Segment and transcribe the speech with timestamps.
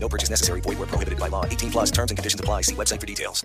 [0.00, 0.60] No purchase necessary.
[0.62, 1.44] Void where prohibited by law.
[1.44, 2.62] 18 plus terms and conditions apply.
[2.62, 3.44] See website for details.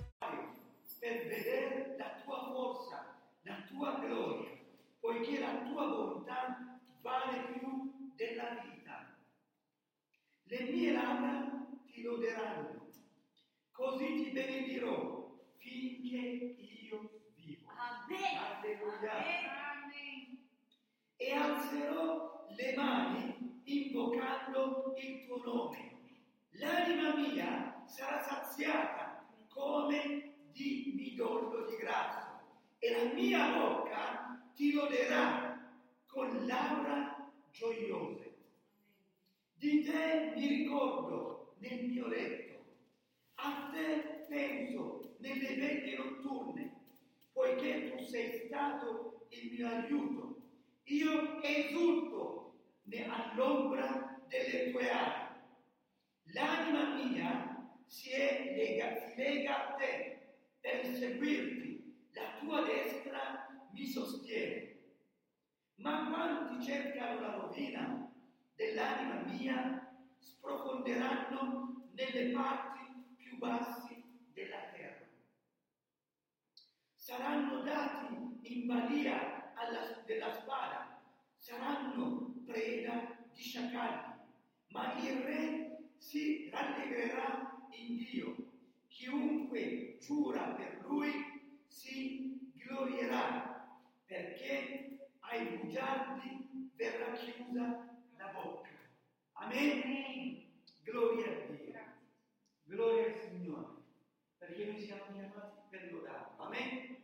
[1.03, 4.51] per vedere la tua forza, la tua gloria,
[5.01, 9.17] poiché la tua bontà vale più della vita.
[10.43, 12.87] Le mie labbra ti loderanno,
[13.71, 16.55] così ti benedirò finché
[16.87, 17.67] io vivo.
[17.67, 19.11] Alleluia.
[21.17, 25.92] E alzerò le mani invocando il tuo nome.
[26.53, 32.41] L'anima mia sarà saziata come di midollo di grasso
[32.79, 35.71] e la mia bocca ti loderà
[36.05, 38.35] con laura gioiose.
[39.55, 42.63] Di te mi ricordo nel mio letto,
[43.35, 46.71] a te penso nelle veglie notturne,
[47.31, 50.41] poiché tu sei stato il mio aiuto.
[50.83, 52.33] Io esulto
[53.33, 55.22] all'ombra delle tue ali.
[56.33, 60.17] L'anima mia si, è lega, si lega a te
[60.59, 64.71] per seguirti, la tua destra mi sostiene.
[65.75, 68.11] Ma quanti cercano la rovina
[68.55, 72.79] dell'anima mia sprofonderanno nelle parti
[73.15, 75.05] più bassi della terra.
[76.95, 80.99] Saranno dati in balia alla- della spada,
[81.37, 84.13] saranno preda di sciacalli,
[84.69, 85.72] ma il re
[86.03, 88.35] si rallegrerà in Dio.
[88.87, 91.11] Chiunque giura per lui
[91.65, 98.69] si glorierà, perché ai bugiardi verrà chiusa la bocca.
[99.33, 100.51] Amen.
[100.83, 101.81] Gloria a Dio.
[102.65, 103.81] Gloria al Signore,
[104.37, 106.43] perché noi siamo chiamati per lodarlo.
[106.43, 106.97] Amen.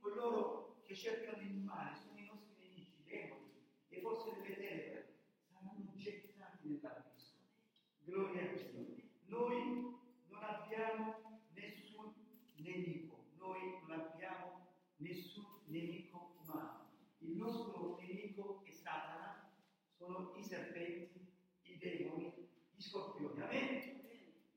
[0.00, 3.52] Coloro che cercano il male sono i nostri nemici, i demoni,
[3.88, 5.14] le forze delle tenebre
[5.52, 7.36] saranno gettati nell'abisso.
[8.08, 8.96] Gloria a Dio.
[9.26, 9.98] Noi
[10.28, 12.14] non abbiamo nessun
[12.54, 14.66] nemico, noi non abbiamo
[14.96, 16.88] nessun nemico umano.
[17.18, 19.52] Il nostro nemico è Satana,
[19.90, 21.30] sono i serpenti,
[21.64, 23.42] i demoni, gli scorpioni.
[23.42, 24.00] Amen.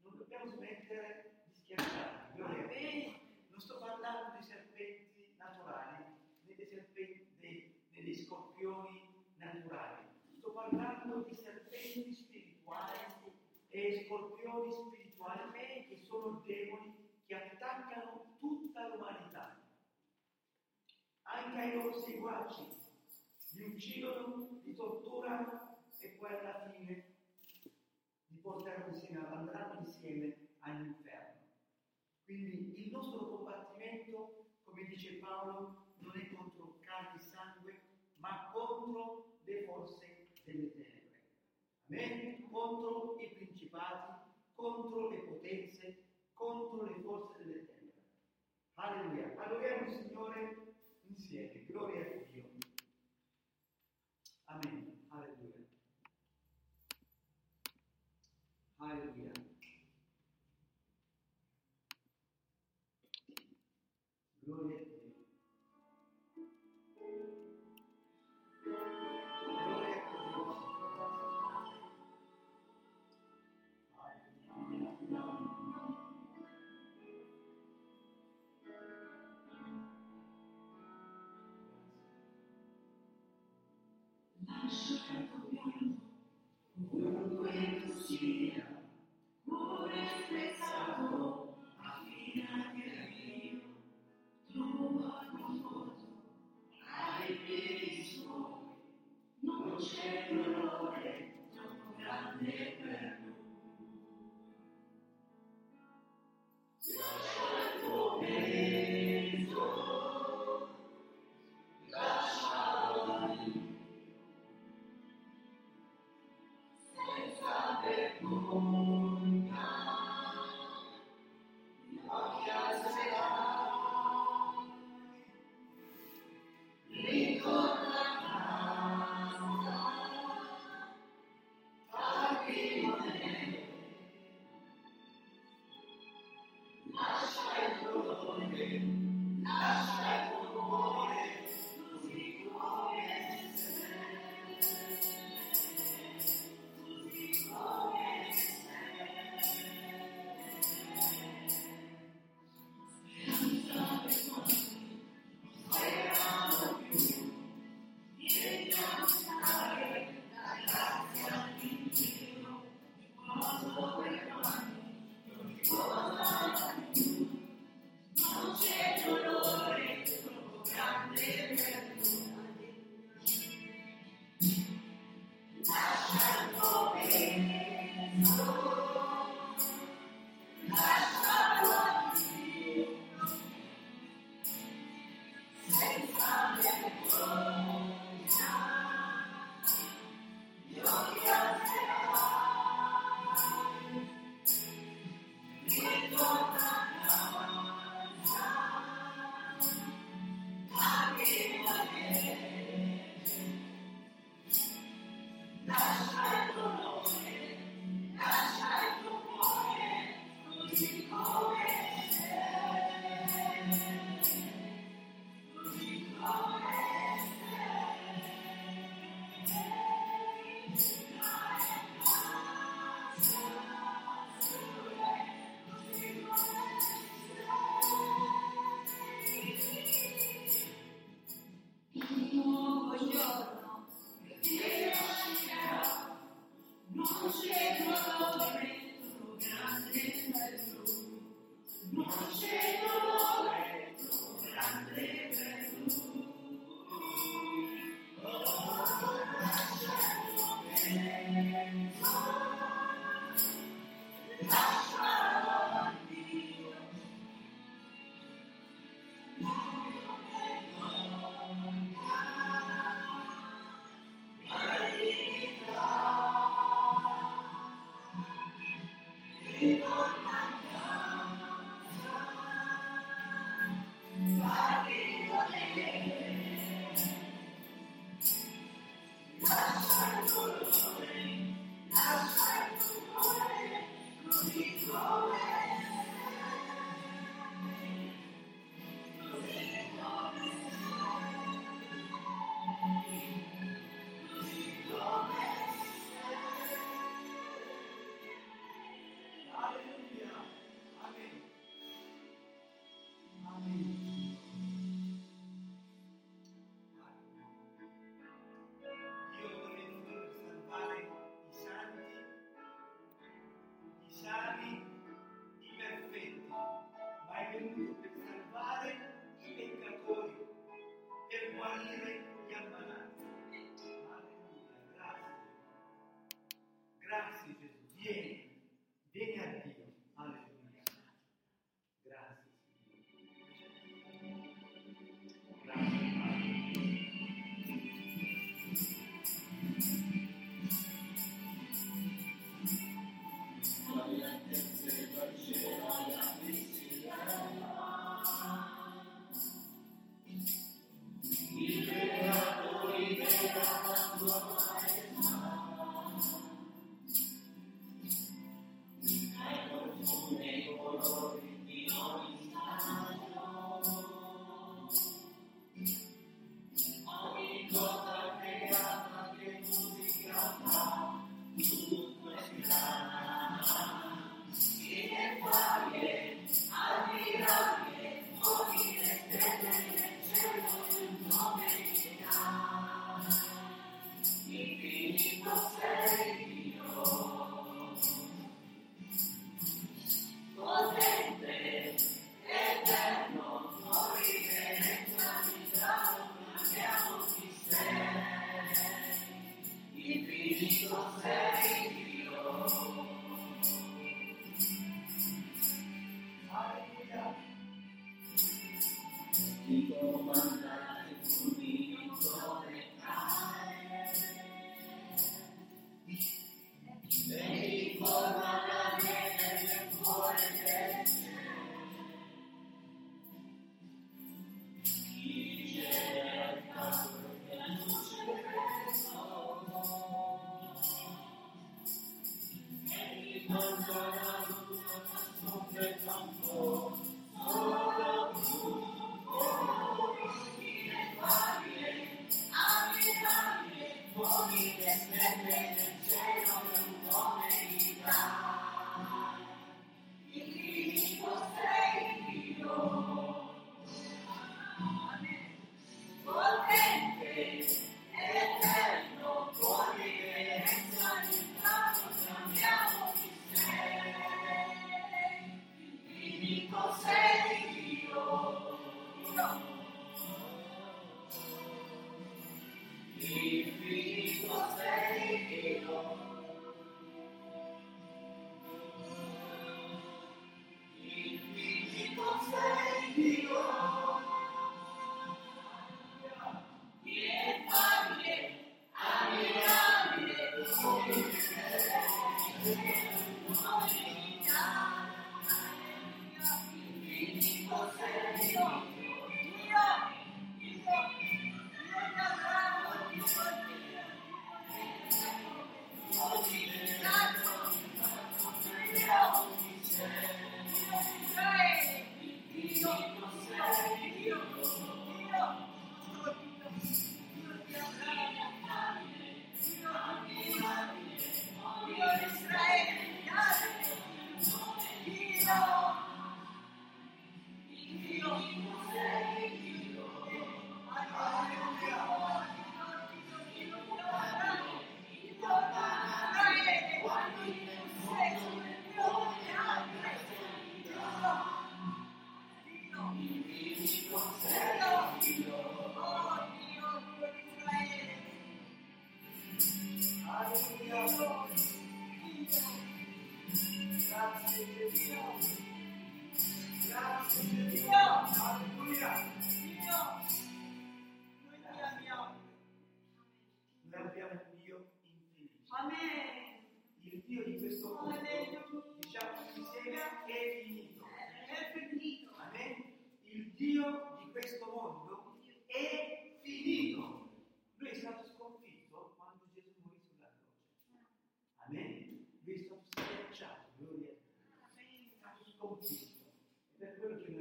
[0.02, 2.36] Non dobbiamo smettere di schiacciarli.
[2.38, 3.20] Gloria a Dio.
[3.50, 6.06] Non sto parlando di serpenti naturali,
[6.44, 10.08] né dei serpenti, dei, né dei scorpioni naturali.
[10.38, 13.20] Sto parlando di serpenti spirituali
[13.74, 16.94] e scorpioni spirituali che sono demoni
[17.26, 19.62] che attaccano tutta l'umanità,
[21.22, 22.64] anche ai loro seguaci,
[23.54, 27.16] li uccidono, li torturano e poi alla fine
[28.28, 31.48] li porteranno insieme, andranno insieme all'inferno.
[32.24, 37.82] Quindi il nostro combattimento, come dice Paolo, non è contro carne e sangue,
[38.18, 41.20] ma contro le forze delle tenebre.
[41.90, 42.50] Amen?
[42.52, 46.04] Contro i principati, contro le potenze,
[46.34, 48.02] contro le forze delle tenebre.
[48.76, 49.30] Alleluia.
[49.82, 50.76] Il Signore
[51.08, 51.66] insieme.
[51.66, 52.31] Gloria a Dio.
[54.52, 54.84] Amen.
[55.12, 55.66] Alleluia.
[58.80, 59.21] Alleluia.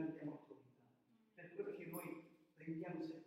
[0.06, 0.68] perdiamo autorità.
[1.34, 2.22] Per quello che noi
[2.56, 3.19] prendiamo sempre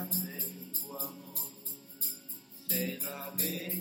[0.00, 1.50] grande tu amor,
[2.68, 3.79] se la ve.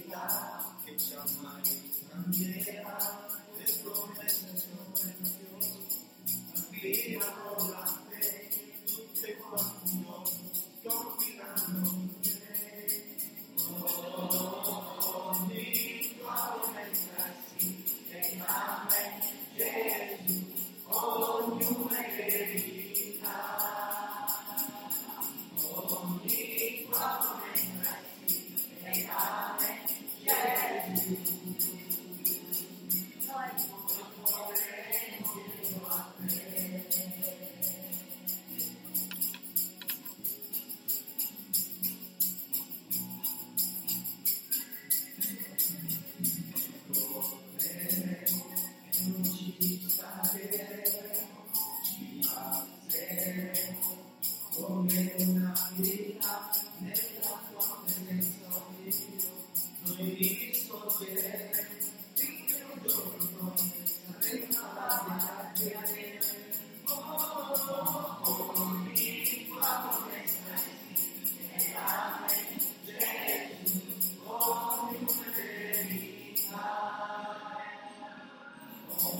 [79.00, 79.12] 同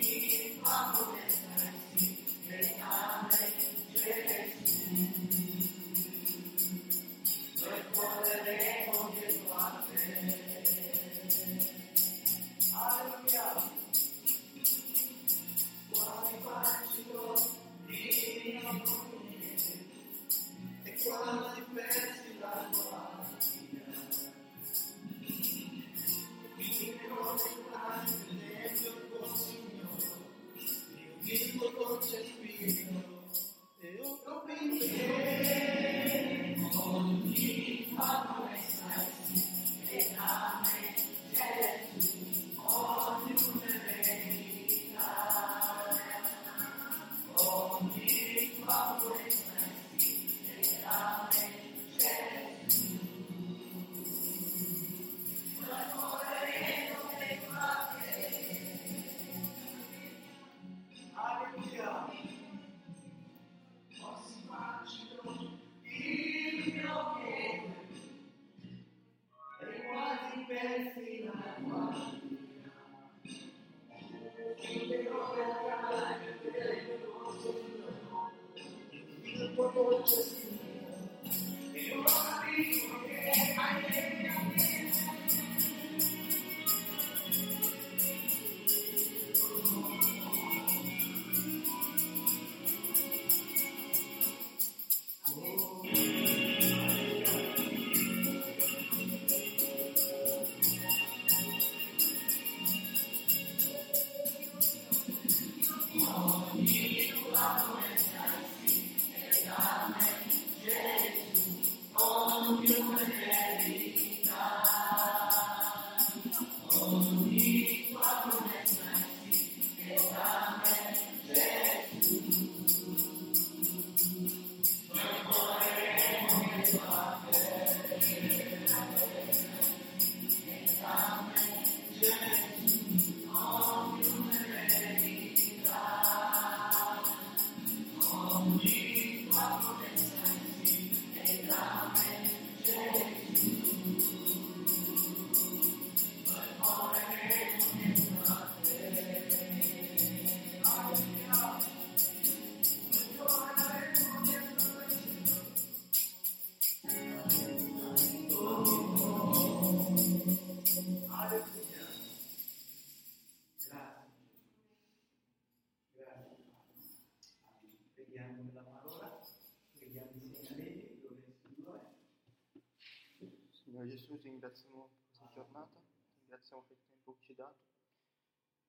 [0.00, 1.04] 意，他不。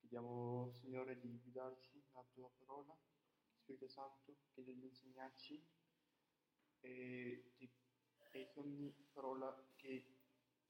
[0.10, 2.98] Chiediamo, Signore, di guidarci nella tua parola,
[3.62, 5.64] Spirito Santo, chiedi di insegnarci
[6.80, 7.70] e, di,
[8.32, 10.04] e che ogni parola che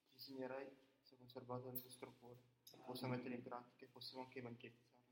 [0.07, 0.67] ci insegnerai
[1.03, 5.07] sia conservata nel nostro cuore, che possiamo mettere in pratica e possiamo anche evangelizzarla.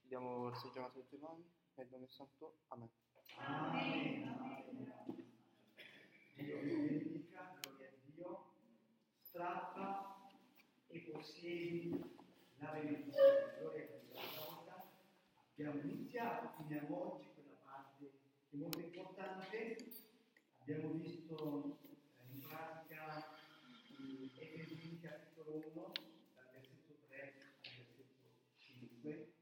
[0.00, 2.58] Chiediamo questa giornata nelle tue mani, nel nome santo.
[2.68, 2.90] Amen.
[3.38, 4.28] Amen.
[4.28, 4.92] Amen.
[6.34, 8.52] Dio benedica, gloria a Dio.
[9.22, 9.73] Strappa e
[11.14, 11.90] possiedi
[12.58, 13.54] la benedizione.
[13.60, 14.10] Gloria a Dio.
[14.10, 14.90] Questa volta
[15.52, 18.10] abbiamo iniziato, finiamo oggi quella parte
[18.50, 19.76] che è molto importante.
[20.58, 21.78] Abbiamo visto
[22.18, 23.36] eh, in pratica
[24.00, 25.92] eh, Efesini capitolo 1,
[26.34, 29.34] dal versetto 3 al versetto 5,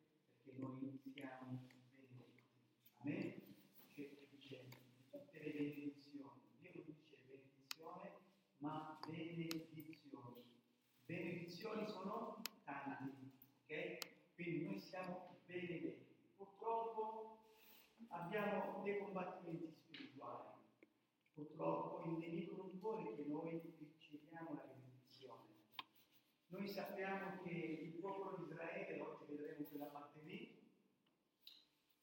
[0.42, 2.42] perché noi iniziamo benedetti.
[2.98, 3.54] Amen?
[3.94, 4.68] Che dice
[5.10, 6.40] tutte le benedizioni.
[6.58, 8.12] Dio non dice benedizione,
[8.58, 9.62] ma benedizioni.
[11.62, 13.30] Benedizioni sono tanti,
[13.62, 14.34] ok?
[14.34, 16.12] Quindi noi siamo benedetti.
[16.34, 17.38] Purtroppo
[18.08, 20.58] abbiamo dei combattimenti spirituali.
[21.32, 25.44] Purtroppo il nemico non vuole che noi riceviamo la benedizione.
[26.48, 30.58] Noi sappiamo che il popolo di Israele, oggi vedremo quella parte lì,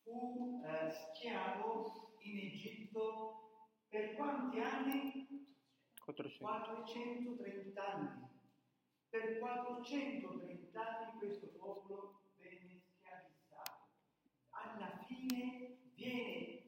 [0.03, 5.27] fu eh, schiavo in Egitto per quanti anni?
[6.05, 6.45] 400.
[6.45, 8.28] 430 anni.
[9.09, 13.87] Per 430 anni questo popolo venne schiavizzato.
[14.51, 16.61] Alla fine viene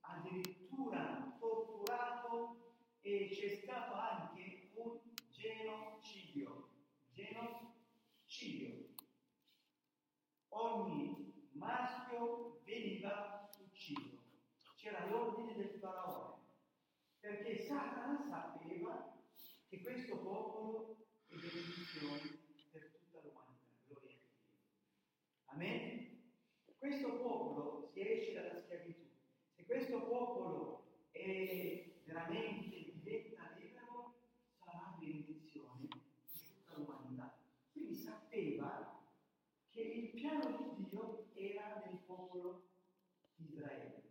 [0.00, 4.98] addirittura torturato e c'è stato anche un
[5.30, 6.70] genocidio.
[7.12, 8.88] Genocidio.
[10.48, 14.18] Ogni maschio veniva ucciso.
[14.74, 16.42] C'era l'ordine del faraone.
[17.20, 19.16] Perché Satana sapeva
[19.68, 21.03] che questo popolo
[21.34, 22.38] è benedizione
[22.70, 23.66] per tutta l'umanità.
[23.86, 24.60] Gloria a Dio.
[25.46, 26.22] Amen?
[26.78, 29.02] Questo popolo si esce dalla schiavitù.
[29.56, 34.14] Se questo popolo è veramente diventa libero,
[34.64, 37.36] sarà benedizione per tutta l'umanità.
[37.72, 39.02] Quindi sapeva
[39.70, 42.68] che il piano di Dio era nel popolo
[43.34, 44.02] di Israele,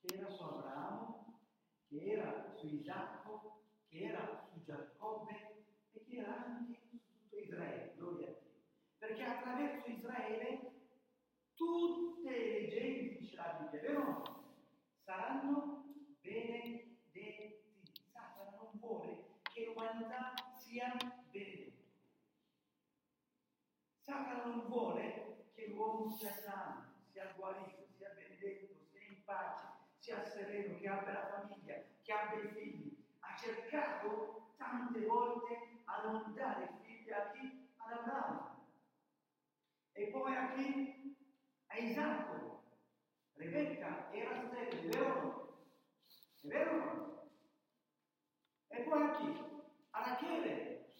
[0.00, 1.40] che era su Abramo,
[1.88, 5.39] che era su Isacco, che era su Giacobbe
[6.18, 8.50] anche su tutto Israele, gloria a Dio.
[8.98, 10.72] Perché attraverso Israele
[11.54, 14.22] tutte le genti, dice la Bibbia, vero?
[15.04, 15.84] Saranno
[16.20, 16.88] benedetti.
[18.10, 20.96] Satana non vuole che l'umanità sia
[21.30, 21.84] benedetta.
[24.00, 29.66] Satana non vuole che l'uomo sia sano, sia guarito, sia benedetto, sia in pace,
[29.98, 32.96] sia sereno, che abbia la famiglia, che abbia i figli.
[33.20, 37.68] Ha cercato tante volte a non dare figli a chi?
[37.76, 38.66] Ad Abramo.
[39.92, 41.16] E poi a chi?
[41.66, 42.62] A Isacco.
[43.34, 45.66] Rebecca era sterile, vero?
[46.42, 47.28] È vero?
[48.68, 49.42] E poi a chi?
[49.90, 50.94] A Rachele.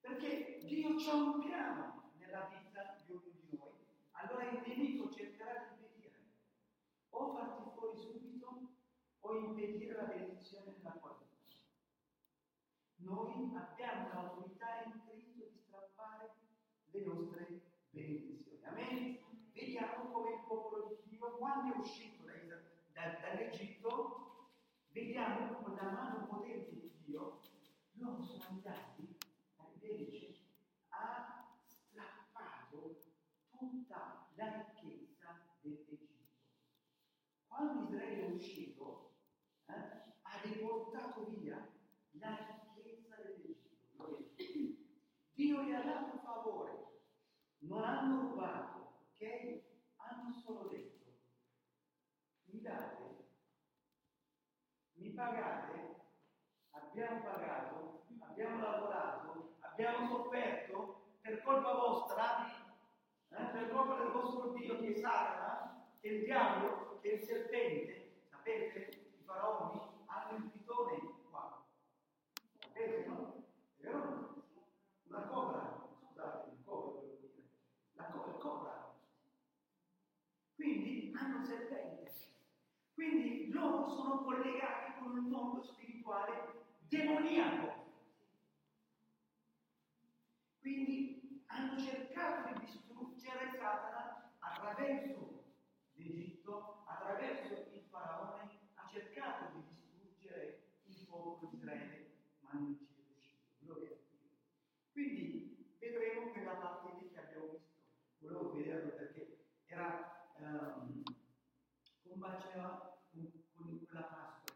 [0.00, 3.86] Perché Dio c'ha un piano nella vita di ognuno di noi.
[4.12, 6.22] Allora il nemico cercherà di impedire
[7.10, 7.68] o farti
[9.28, 11.17] o impedire la benedizione nella tua vita.
[12.98, 16.30] Noi abbiamo l'autorità in Cristo di strappare
[16.90, 18.64] le nostre benedizioni.
[18.64, 19.18] Amen?
[19.52, 22.32] Vediamo come il popolo di Dio, quando è uscito da,
[22.92, 24.50] da, dall'Egitto,
[24.92, 27.40] vediamo come la mano potente di Dio,
[27.94, 29.16] loro sono andati,
[29.70, 30.36] invece,
[30.88, 32.98] ha strappato
[33.50, 36.06] tutta la ricchezza dell'Egitto.
[37.46, 39.14] Quando Israele è uscito,
[39.66, 41.68] eh, ha riportato via
[42.12, 44.34] la ricchezza dell'Egitto.
[45.38, 47.02] Dio gli ha dato favore,
[47.58, 49.62] non hanno rubato, ok?
[49.94, 51.12] Hanno solo detto,
[52.46, 53.28] mi date,
[54.94, 55.94] mi pagate,
[56.70, 62.44] abbiamo pagato, abbiamo lavorato, abbiamo sofferto per colpa vostra,
[63.28, 67.14] eh, per colpa del vostro Dio che è Satana, che è il diavolo, che è
[67.14, 69.12] il serpente, sapete?
[69.16, 70.98] I faraoni hanno il pitone
[71.30, 71.64] qua,
[72.58, 73.44] sapete no?
[73.76, 74.26] È vero?
[75.08, 77.48] Una cobra, scusate, il cobra volevo dire,
[77.94, 78.94] la cobra, il cobra.
[80.54, 82.12] Quindi hanno serpente.
[82.92, 87.86] Quindi loro sono collegati con un mondo spirituale demoniaco.
[90.60, 95.44] Quindi hanno cercato di distruggere Satana attraverso
[95.94, 102.84] l'Egitto, attraverso il faraone, ha cercato di distruggere il popolo di Israele, ma non ci
[102.84, 103.38] è riuscito.
[103.60, 104.28] Gloria a Dio.
[104.92, 107.76] Quindi vedremo quella parte lì che abbiamo visto.
[108.18, 111.04] Volevo vederlo perché era um,
[112.58, 114.54] combaciava con, con quella Pasqua.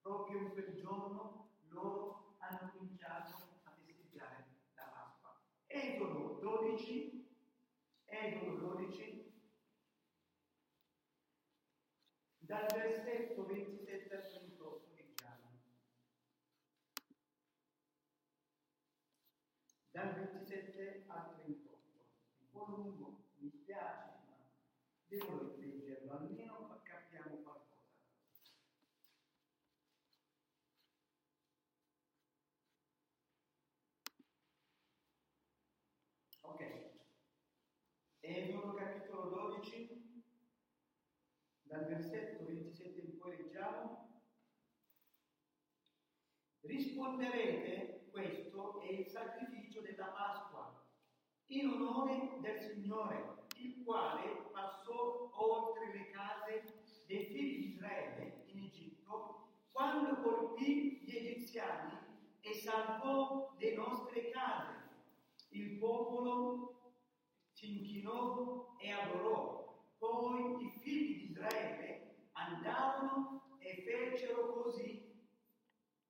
[0.00, 3.34] Proprio in quel giorno loro hanno cominciato
[3.64, 5.40] a festeggiare la Pasqua.
[5.66, 7.28] Esodo 12,
[8.04, 9.32] Esodo 12,
[12.38, 15.60] dal versetto 27 al 38 leggiamo.
[19.90, 21.80] Dal 27 al 38.
[22.38, 24.36] Un po' lungo, mi spiace, ma
[25.06, 26.62] devo leggerlo, almeno
[27.12, 27.90] capiamo qualcosa.
[36.40, 36.90] Ok.
[38.20, 40.24] Esodo capitolo 12,
[41.62, 44.00] dal versetto 27 in poi leggiamo.
[46.82, 50.84] Risponderete, questo è il sacrificio della Pasqua,
[51.46, 56.64] in onore del Signore, il quale passò oltre le case
[57.06, 61.96] dei figli di Israele in Egitto, quando colpì gli egiziani
[62.40, 64.74] e salvò le nostre case.
[65.50, 66.96] Il popolo
[67.52, 69.94] si inchinò e adorò.
[69.98, 75.00] Poi i figli di Israele andarono e fecero così,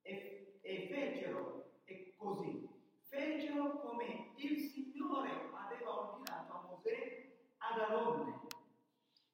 [0.00, 0.41] e,
[0.72, 2.66] e fecero e così,
[3.02, 8.40] fecero come il Signore aveva ordinato a Mosè ad Aronne.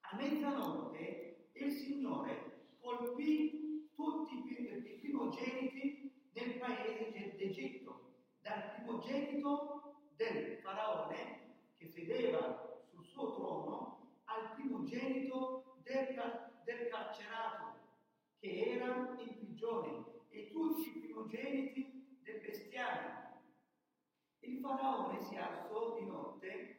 [0.01, 11.55] A mezzanotte il Signore colpì tutti i primogeniti nel paese d'Egitto, dal primogenito del faraone
[11.77, 17.77] che sedeva sul suo trono al primogenito del, del carcerato
[18.41, 23.41] che era in prigione e tutti i primogeniti del bestiame.
[24.39, 26.79] Il faraone si alzò di notte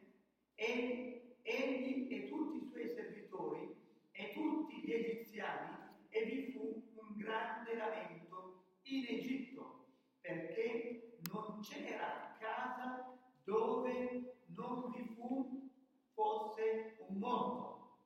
[0.54, 3.76] e egli e tutti i suoi servitori
[4.12, 5.76] e tutti gli egiziani
[6.08, 9.88] e vi fu un grande lamento in Egitto
[10.22, 15.70] perché non c'era casa dove non vi fu
[16.14, 17.98] fosse un morto.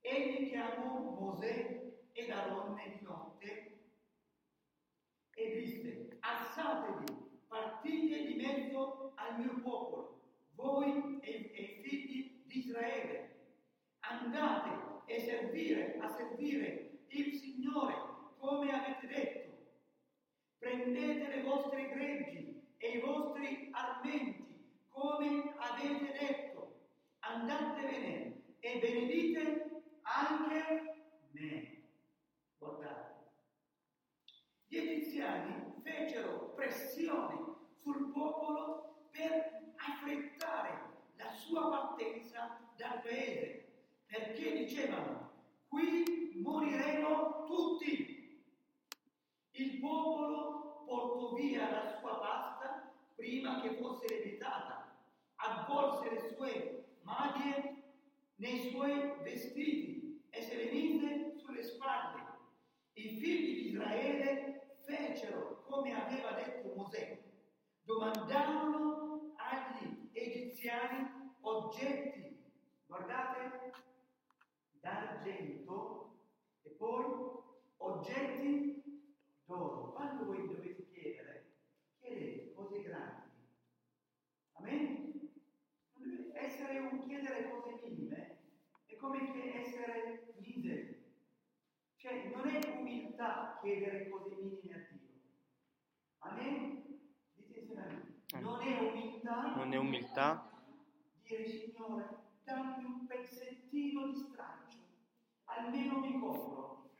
[0.00, 3.69] Egli chiamò Mosè ed Aronne di notte
[5.40, 7.16] e disse, alzatevi,
[7.48, 10.20] partite di mezzo al mio popolo,
[10.54, 13.36] voi e, e figli di Israele,
[14.00, 17.94] andate e servire, a servire il Signore
[18.38, 19.50] come avete detto.
[20.58, 24.44] Prendete le vostre greggi e i vostri armenti
[24.90, 26.74] come avete detto.
[27.20, 30.94] Andatevene e benedite anche
[31.32, 31.82] me.
[32.58, 33.09] Guardate.
[34.72, 40.78] Gli egiziani fecero pressione sul popolo per affrettare
[41.16, 43.66] la sua partenza dal paese,
[44.06, 45.32] perché dicevano,
[45.66, 48.40] qui moriremo tutti.
[49.50, 54.94] Il popolo portò via la sua pasta prima che fosse lievitata,
[55.34, 57.82] avvolse le sue maglie
[58.36, 62.22] nei suoi vestiti e se le mise sulle spalle
[62.92, 64.49] I figli di Israele
[64.90, 67.22] fecero come aveva detto Mosè,
[67.82, 72.42] domandarono agli egiziani oggetti,
[72.86, 73.72] guardate,
[74.80, 76.18] d'argento
[76.62, 77.04] e poi
[77.76, 78.82] oggetti
[79.44, 79.92] d'oro.
[79.92, 81.52] Quando voi dovete chiedere,
[82.00, 83.28] chiedete cose grandi.
[84.54, 85.30] Amen?
[86.32, 88.38] Essere un chiedere cose minime,
[88.86, 90.99] è come essere miseri.
[92.00, 95.20] Cioè, non è umiltà chiedere cose minime a Dio.
[96.20, 96.98] Amen?
[97.34, 98.40] Dite insieme a me.
[98.40, 99.54] Non è umiltà.
[99.54, 100.50] Non è umiltà
[101.22, 102.08] Dire, Signore,
[102.42, 104.78] dammi un pezzettino di straccio,
[105.44, 106.90] almeno mi copro.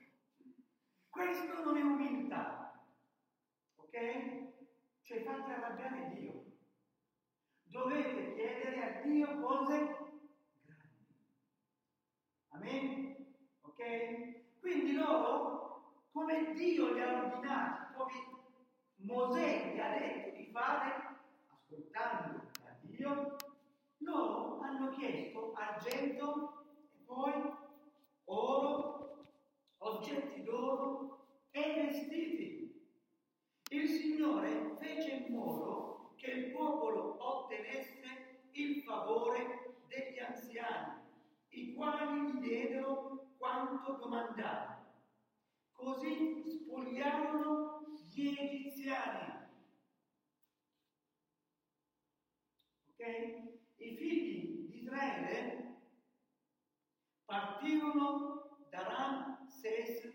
[1.08, 2.84] Questo non è umiltà.
[3.76, 4.52] Ok?
[5.00, 6.44] Cioè, fate arrabbiare Dio.
[7.62, 9.76] Dovete chiedere a Dio cose
[10.62, 11.16] grandi.
[12.48, 13.34] Amen?
[13.62, 14.38] Ok?
[14.60, 18.12] Quindi loro, come Dio li ha ordinati, come
[18.96, 21.18] Mosè gli ha detto di fare,
[21.48, 23.36] ascoltando da Dio,
[23.98, 27.32] loro hanno chiesto argento e poi
[28.24, 29.26] oro,
[29.78, 32.88] oggetti d'oro e vestiti.
[33.70, 41.00] Il Signore fece in modo che il popolo ottenesse il favore degli anziani,
[41.50, 44.79] i quali gli diedero quanto domandava.
[45.80, 47.80] Così spogliarono
[48.12, 49.48] gli egiziani.
[52.90, 53.06] Ok?
[53.76, 55.78] I figli di Israele
[57.24, 60.10] partirono da Ramses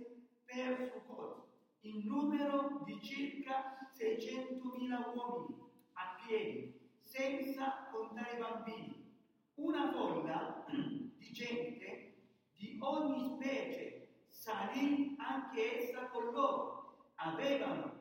[0.46, 1.48] per Sukkot
[1.82, 9.14] in numero di circa 600.000 uomini a piedi, senza contare i bambini.
[9.56, 12.18] Una folla di gente
[12.54, 14.05] di ogni specie
[14.46, 17.14] salì anche essa con loro.
[17.16, 17.94] Avevano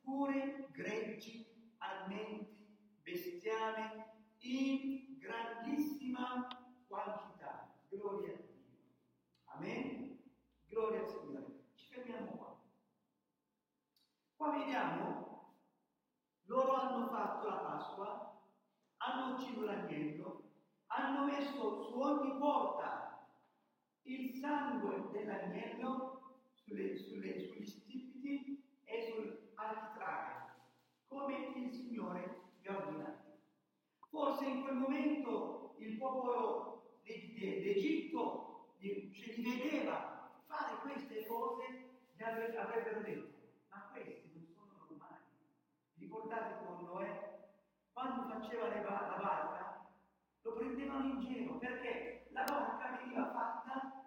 [0.00, 6.48] pure greggi, armenti, bestiame in grandissima
[6.88, 7.70] quantità.
[7.90, 8.78] Gloria a Dio.
[9.44, 10.18] Amen.
[10.68, 11.64] Gloria al Signore.
[11.74, 12.58] Ci fermiamo qua.
[14.36, 15.54] Qua vediamo,
[16.44, 18.42] loro hanno fatto la Pasqua,
[18.96, 20.44] hanno ucciso l'agnello,
[20.86, 22.99] hanno messo su ogni porta
[24.02, 30.52] il sangue dell'agnello sulle, sulle, sugli stipiti e sull'architrave,
[31.06, 33.38] come il Signore gli ha ordinato.
[34.08, 41.64] Forse in quel momento il popolo d'Egitto ce li vedeva fare queste cose,
[42.16, 45.24] gli avrebbero detto, ma questi non sono normali.
[45.98, 47.38] Ricordate con Noè?
[47.92, 49.86] Quando faceva la barca,
[50.42, 54.04] lo prendevano in giro perché la barca veniva fatta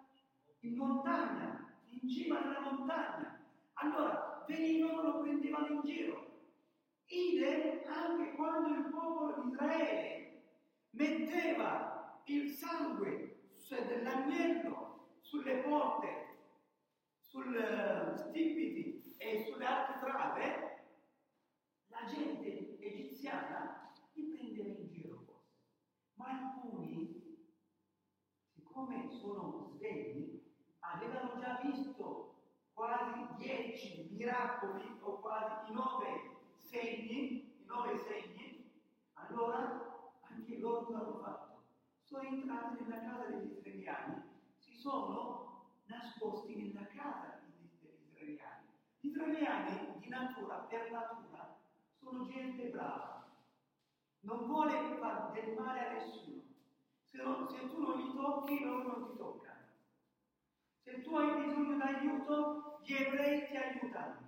[0.60, 3.40] in montagna, in cima alla montagna.
[3.74, 6.32] Allora venivano, lo prendevano in giro.
[7.06, 10.42] Ide anche quando il popolo di Israele
[10.90, 13.34] metteva il sangue
[13.68, 16.36] dell'agnello sulle porte,
[17.18, 20.84] sul stipiti e sulle architrave,
[21.88, 25.56] la gente egiziana li prendeva in giro forse.
[26.14, 27.38] Ma alcuni,
[28.52, 29.08] siccome
[29.94, 30.42] svegli,
[30.80, 32.34] avevano già visto
[32.74, 38.70] quasi dieci miracoli o quasi i nove segni, i nove segni,
[39.14, 41.62] allora anche loro cosa hanno fatto?
[42.02, 44.22] Sono entrati nella casa degli israeliani,
[44.56, 47.68] si sono nascosti nella casa degli
[48.02, 48.66] israeliani.
[49.00, 51.56] Gli israeliani di natura, per natura,
[51.92, 53.26] sono gente brava,
[54.20, 56.42] non vuole fare del male a nessuno.
[57.04, 59.43] Se, non, se tu non li tocchi, loro non ti toccano.
[60.84, 64.18] Se tu hai bisogno d'aiuto, gli ebrei ti aiutano.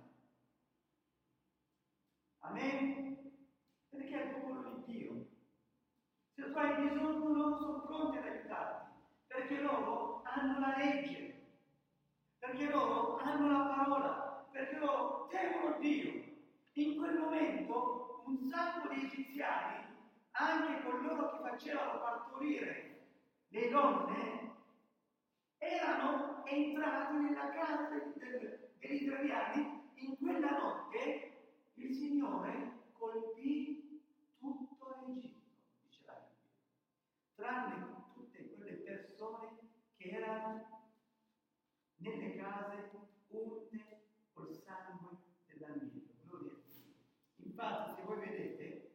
[2.39, 3.31] Amen?
[3.89, 5.27] Perché è il popolo di Dio.
[6.33, 8.91] Se tu hai bisogno, loro sono pronti ad aiutarti,
[9.27, 11.45] perché loro hanno la legge,
[12.39, 16.25] perché loro hanno la parola, perché loro temono Dio.
[16.73, 19.85] In quel momento un sacco di egiziani,
[20.31, 23.05] anche coloro che facevano partorire
[23.49, 24.46] le donne,
[25.57, 31.27] erano entrati nella casa degli israeliani in quella notte
[31.75, 34.01] il Signore colpì
[34.39, 35.49] tutto l'Egitto,
[35.83, 36.55] dice la Bibbia,
[37.35, 39.57] tranne tutte quelle persone
[39.97, 40.85] che erano
[41.97, 42.89] nelle case
[43.27, 44.01] unte
[44.33, 46.13] col sangue dell'agnello.
[46.23, 46.53] Gloria.
[47.37, 48.91] Infatti, se voi vedete,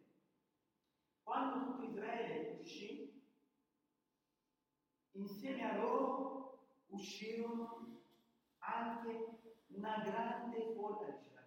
[1.23, 3.21] quando tutto Israele uscì,
[5.13, 6.42] insieme a loro
[6.93, 8.01] uscirono
[8.59, 11.43] anche una grande folla la Bibbia.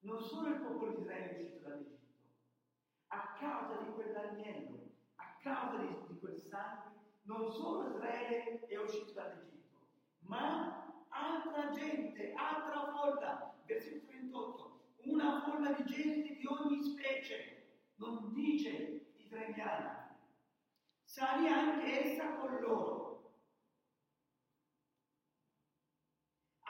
[0.00, 2.02] Non solo il popolo di Israele è uscito dall'Egitto,
[3.08, 9.12] a causa di quell'agnello, a causa di, di quel sangue, non solo Israele è uscito
[9.12, 9.86] dall'Egitto,
[10.20, 17.62] ma altra gente, altra folla, versetto 28, una folla di gente di ogni specie,
[17.96, 20.16] non dice israeliana,
[21.04, 23.03] salì anche essa con loro.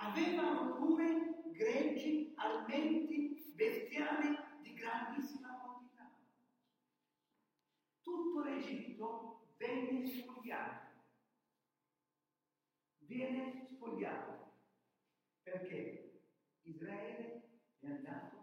[0.04, 6.14] Avevano pure greggi, armenti, bestiame di grandissima quantità.
[8.02, 10.86] Tutto l'Egitto venne spogliato.
[12.98, 14.52] Viene spogliato.
[15.42, 16.20] Perché
[16.62, 18.36] Israele è andato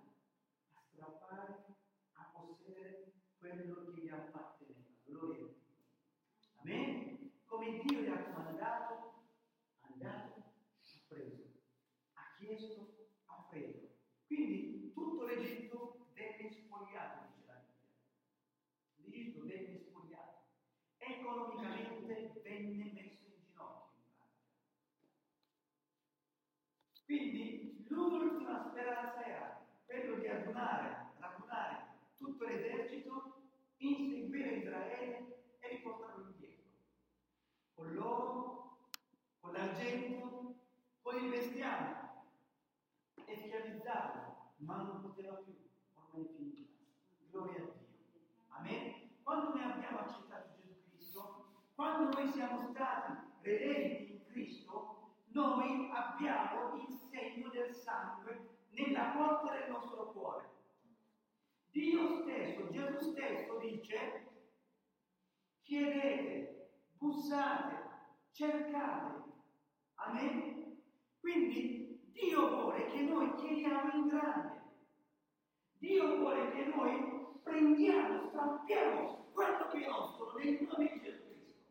[0.74, 1.65] a strappare,
[2.13, 4.80] a possedere quello che gli apparteneva.
[5.04, 5.80] Gloria a Dio.
[6.62, 7.32] Amen?
[7.45, 9.26] Come Dio gli ha comandato,
[9.82, 11.50] andato, ha preso.
[12.13, 13.89] Ha chiesto, ha preso.
[14.28, 17.97] Quindi tutto l'Egitto venne spogliato, dice la Bibbia.
[18.97, 20.43] L'Egitto venne spogliato.
[20.97, 24.39] Economicamente venne messo in ginocchio, in pratica.
[27.06, 33.41] Quindi l'ultima speranza era quello di adunare, radunare tutto l'esercito,
[33.78, 36.71] inseguire Israele e riportarlo indietro.
[37.74, 38.88] Con l'oro,
[39.39, 40.56] con l'argento,
[41.12, 42.00] con il bestiame.
[43.26, 45.54] E schiavizzarlo, ma non poteva più,
[45.93, 46.69] ormai è finita.
[47.30, 47.74] Gloria a Dio.
[48.47, 49.10] Amen.
[49.21, 51.45] Quando noi abbiamo accettato Gesù Cristo,
[51.76, 59.54] quando noi siamo stati redenti in Cristo, noi abbiamo il segno del sangue nella porta
[59.54, 60.50] del nostro cuore.
[61.71, 64.28] Dio stesso, Gesù stesso dice,
[65.63, 67.76] chiedete, bussate,
[68.32, 69.24] cercate.
[69.95, 70.61] Amen?
[71.22, 74.62] Quindi Dio vuole che noi chiediamo in grande.
[75.78, 81.62] Dio vuole che noi prendiamo, strappiamo quello che è nostro nel nome di Gesù Cristo.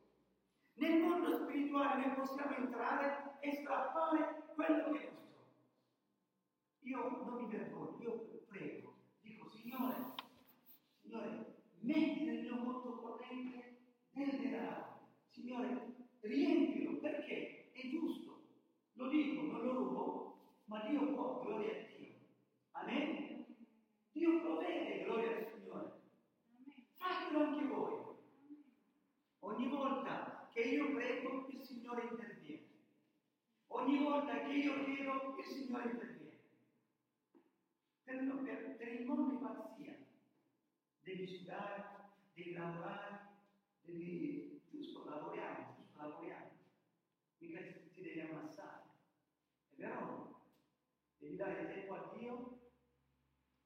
[0.74, 5.44] Nel mondo spirituale noi possiamo entrare e strappare quello che è nostro.
[6.82, 10.14] Io non mi vergogno, io prego, dico Signore,
[11.02, 13.78] Signore, metti nel mio conto corrente
[14.12, 15.08] del denaro.
[15.28, 18.29] Signore, riempilo perché è giusto.
[19.00, 22.12] Lo dico, non lo rubo, ma Dio può, gloria a Dio.
[22.72, 23.46] Amen?
[24.12, 25.90] Dio provvede, gloria al Signore.
[26.96, 27.94] Fatelo anche voi.
[29.38, 32.66] Ogni volta che io prego, il Signore interviene.
[33.68, 36.38] Ogni volta che io chiedo, il Signore interviene.
[38.04, 39.96] Per, per, per il mondo di pazzia.
[41.00, 41.84] Devi studiare,
[42.34, 43.28] devi lavorare,
[43.80, 44.60] devi...
[44.68, 46.50] giusto, lavoriamo, giusto, lavoriamo.
[47.38, 47.60] Mica
[47.94, 48.79] ti, devi ammassare.
[49.88, 50.42] No?
[51.18, 52.60] Devi dare tempo a Dio,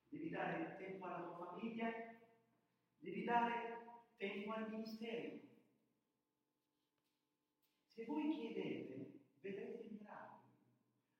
[0.09, 1.93] devi dare tempo alla tua famiglia,
[2.99, 3.79] devi dare
[4.17, 5.41] tempo al ministero.
[7.87, 10.51] Se voi chiedete, vedrete miracoli.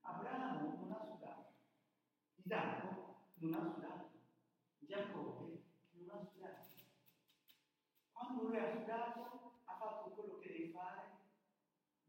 [0.01, 1.53] Abramo non ha sudato,
[2.36, 4.11] Isacco non ha sudato,
[4.78, 6.66] Giacobbe non ha sudato.
[8.12, 11.03] Quando lui ha sudato, ha fatto quello che deve fare,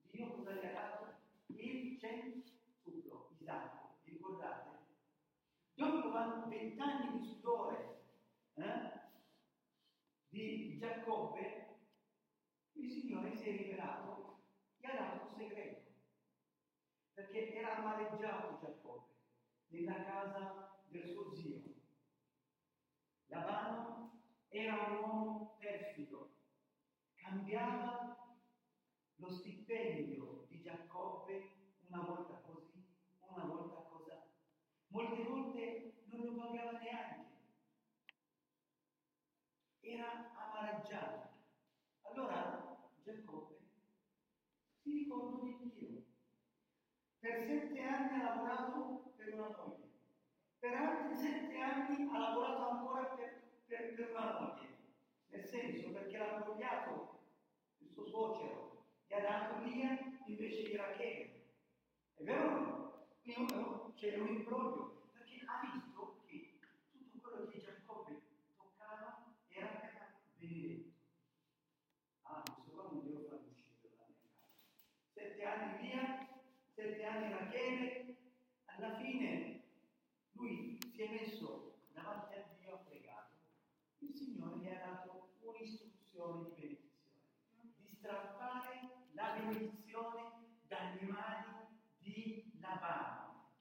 [0.10, 1.14] Dio cosa gli ha dato?
[1.48, 4.76] Il centuplo, Isacco, vi ricordate?
[6.16, 8.06] Dopo vent'anni di sudore
[8.54, 8.92] eh,
[10.30, 11.76] di Giacobbe,
[12.72, 14.44] il Signore si è rivelato,
[14.78, 15.92] gli ha dato un segreto,
[17.14, 19.14] perché era amareggiato Giacobbe
[19.68, 21.62] nella casa del suo zio.
[23.26, 26.38] Labano era un uomo perfido,
[27.16, 28.38] cambiava
[29.16, 32.82] lo stipendio di Giacobbe una volta così,
[33.20, 33.94] una volta così.
[34.88, 35.96] Molte volte
[36.56, 37.26] pagava neanche.
[39.82, 41.30] Era amareggiato.
[42.02, 43.58] Allora Giacobbe
[44.82, 46.04] si ricordò di Dio.
[47.20, 49.90] Per sette anni ha lavorato per una moglie.
[50.60, 54.68] Per altri sette anni ha lavorato ancora per, per, per una moglie.
[55.28, 57.20] Nel senso perché l'ha spogliato
[57.80, 61.44] il suo suocero, gli ha dato via invece di Rachele.
[62.16, 62.66] È vero?
[63.96, 66.60] c'è un imbroglio, perché ha visto che
[66.92, 68.22] tutto quello che Giacobbe
[68.58, 70.94] toccava era benedetto.
[72.24, 74.60] Ah, questo qua non devo far uscire dalla mia casa.
[75.14, 76.28] Sette anni via,
[77.16, 78.16] anni Rachele,
[78.66, 79.64] alla fine
[80.34, 83.34] lui si è messo davanti a Dio, ha pregato.
[84.00, 90.32] Il Signore gli ha dato un'istruzione di benedizione, di strappare la benedizione
[90.68, 91.54] dalle mani
[92.00, 92.54] di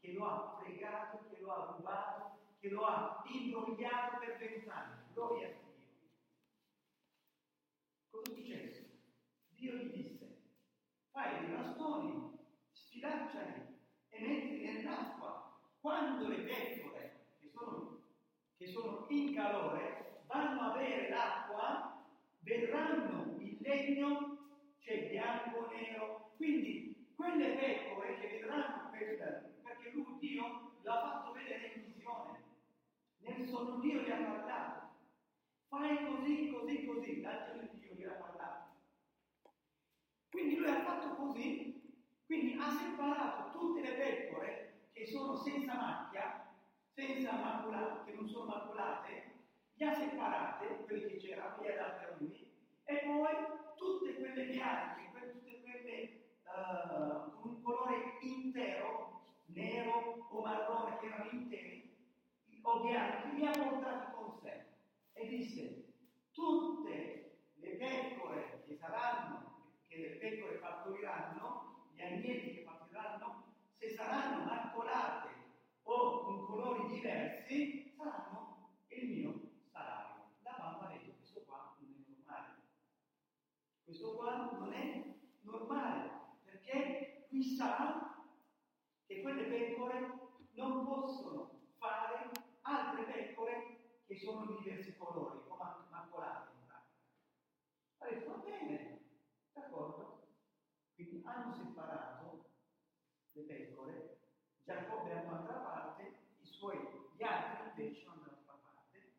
[0.00, 5.02] che lo ha fregato, che lo ha rubato, che lo ha imbrogliato per vent'anni.
[5.14, 5.72] Gloria a Dio.
[8.10, 8.82] Cosa è successo?
[9.48, 10.42] Dio gli disse,
[11.10, 12.33] fai dei bastoni,
[13.04, 13.76] sfilacciali
[14.08, 15.52] e mettili nell'acqua.
[15.80, 18.00] Quando le pecore, che sono,
[18.56, 22.02] che sono in calore, vanno a bere l'acqua,
[22.40, 24.38] vedranno il legno,
[24.78, 26.32] c'è bianco, nero.
[26.36, 32.42] Quindi quelle pecore che vedranno perché lui Dio l'ha fatto vedere in visione.
[33.18, 34.88] Nel sonno Dio gli ha parlato.
[35.68, 37.20] Fai così, così, così.
[37.20, 38.72] L'angelo di Dio gli ha parlato.
[40.30, 41.73] Quindi lui ha fatto così,
[42.34, 46.52] quindi ha separato tutte le pecore che sono senza macchia,
[46.92, 49.32] senza maculate, che non sono maculate,
[49.74, 52.50] le ha separate, quelle che c'erano, le ha date a lui,
[52.86, 53.34] e poi
[53.76, 61.30] tutte quelle bianche, tutte quelle uh, con un colore intero, nero o marrone, che erano
[61.30, 61.96] interi,
[62.62, 64.64] o bianchi, li ha portati con sé.
[65.12, 65.84] E disse,
[66.32, 69.52] tutte le pecore che saranno
[69.86, 71.73] che le pecore partoriranno,
[72.04, 73.44] agnelli che partoriranno,
[73.76, 75.28] se saranno marcolate
[75.82, 79.40] o con colori diversi, saranno il mio
[79.70, 80.30] salario.
[80.42, 82.54] La mamma ha detto, questo qua non è normale.
[83.84, 86.10] Questo qua non è normale,
[86.44, 88.24] perché qui sa
[89.06, 90.18] che quelle pecore
[90.52, 92.30] non possono fare
[92.62, 95.56] altre pecore che sono di diversi colori o
[95.90, 96.86] marcolate in pratica.
[97.98, 98.94] Ha detto, va bene,
[99.54, 100.26] D'accordo?
[100.94, 101.73] Quindi hanno separato
[103.34, 104.18] le pecore,
[104.64, 106.02] Giacobbe da un'altra parte,
[106.40, 106.78] i suoi,
[107.16, 109.12] gli altri invece dall'altra parte.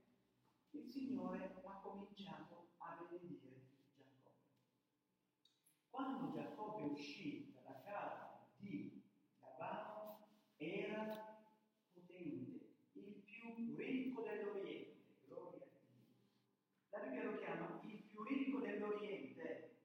[0.72, 3.62] Il Signore ha cominciato a benedire
[3.94, 4.32] Giacobbe.
[5.90, 9.04] Quando Giacobbe uscì dalla casa di
[9.42, 11.44] Labano era
[11.94, 16.16] potente, il più ricco dell'Oriente, gloria a Dio.
[16.90, 19.76] La Bibbia lo chiama il più ricco dell'Oriente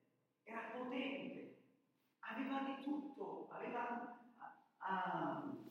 [0.44, 1.58] era potente,
[2.20, 4.18] aveva di tutto, aveva,
[4.78, 5.68] uh,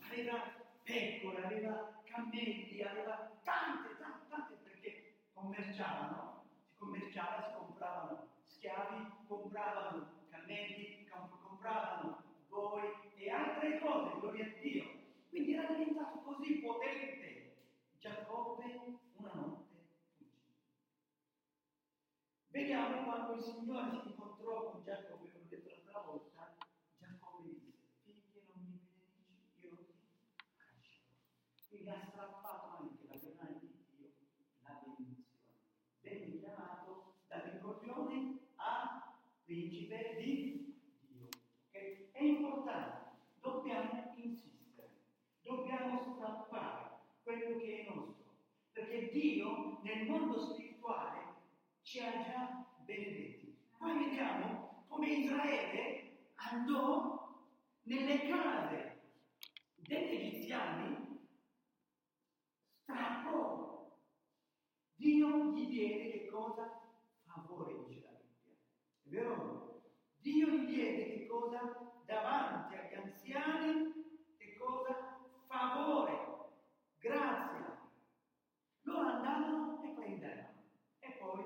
[0.89, 10.25] pecore, aveva cammelli, aveva tante, tante, tante, perché commerciavano, si commerciava, si compravano schiavi, compravano
[10.29, 14.83] cammelli, compravano boi e altre cose, gloria a Dio.
[15.29, 17.27] Quindi era diventato così potente.
[17.99, 18.63] Giacobbe
[19.17, 19.69] una notte
[22.51, 26.57] Vediamo quando il Signore si incontrò con Giacobbe, come ho detto l'altra volta,
[26.97, 29.93] Giacobbe disse, finché non mi benedici, io ti
[30.57, 31.05] lascerò.
[31.69, 34.11] Quindi ha strappato anche dalle mani di Dio
[34.63, 35.53] la benedizione.
[36.01, 39.15] Venne chiamato dall'incropione a
[39.59, 40.73] principe di
[41.07, 41.27] Dio.
[41.67, 42.09] Okay?
[42.11, 44.89] È importante, dobbiamo insistere,
[45.41, 48.35] dobbiamo strappare quello che è nostro,
[48.71, 51.35] perché Dio nel mondo spirituale
[51.81, 53.57] ci ha già benedetti.
[53.77, 57.37] Poi vediamo come Israele andò
[57.83, 59.01] nelle case
[59.75, 61.19] degli egiziani,
[62.81, 63.67] strappò.
[64.95, 66.81] Dio gli diede che cosa?
[67.23, 67.78] Favore.
[69.09, 69.81] Vero?
[70.21, 71.91] Dio gli diede che cosa?
[72.05, 73.91] Davanti agli anziani,
[74.37, 75.17] che cosa?
[75.47, 76.17] Favore,
[76.99, 77.89] grazia.
[78.81, 80.63] Loro andavano e prendevano.
[80.99, 81.43] E poi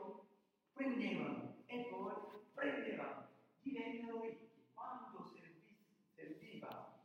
[0.74, 2.14] prendevano e poi
[2.54, 3.28] prendevano,
[3.62, 4.52] divennero ricchi.
[4.74, 5.32] Quando
[6.16, 7.00] serviva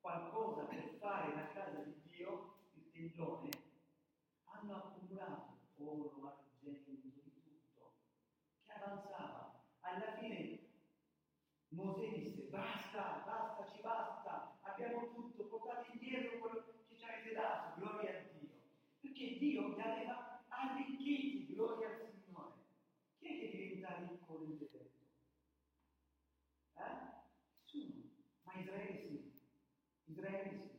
[0.00, 3.48] qualcosa per fare la casa di Dio, il tendone,
[4.44, 7.92] hanno accumulato oro, argento, di tutto,
[8.66, 9.19] che avanzava.
[11.84, 17.80] Mosè disse basta, basta, ci basta, abbiamo tutto, portate indietro quello che ci avete dato,
[17.80, 18.48] gloria a Dio.
[19.00, 22.52] Perché Dio li aveva arricchiti, gloria al Signore.
[23.18, 25.04] Chi è che diventa ricco nel deserto?
[26.74, 27.08] Eh?
[27.64, 28.08] Nessuno.
[28.42, 29.32] Ma Israele sì.
[30.04, 30.70] Israele sì.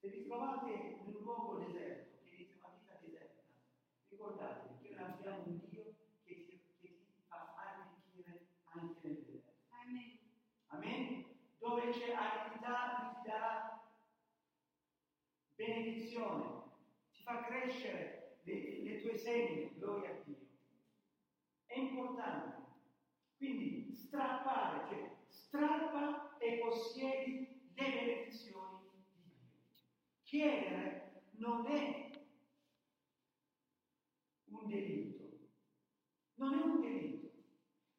[0.00, 3.42] Se vi trovate in un luogo deserto, che dite una vita deserta,
[4.08, 9.50] ricordatevi che noi abbiamo un Dio che ti, che ti fa arricchire anche nel deserto.
[9.70, 10.18] Amen.
[10.68, 11.24] Amen?
[11.80, 13.82] Dove c'è aridità, ti darà
[15.54, 16.62] benedizione,
[17.10, 20.36] ti fa crescere le, le tue semine, gloria a Dio.
[21.64, 22.66] È importante.
[23.38, 29.36] Quindi strappare, cioè strappa e possiedi le benedizioni di Dio.
[30.22, 32.10] Chiedere non è
[34.48, 35.48] un delitto,
[36.34, 37.30] non è un delitto.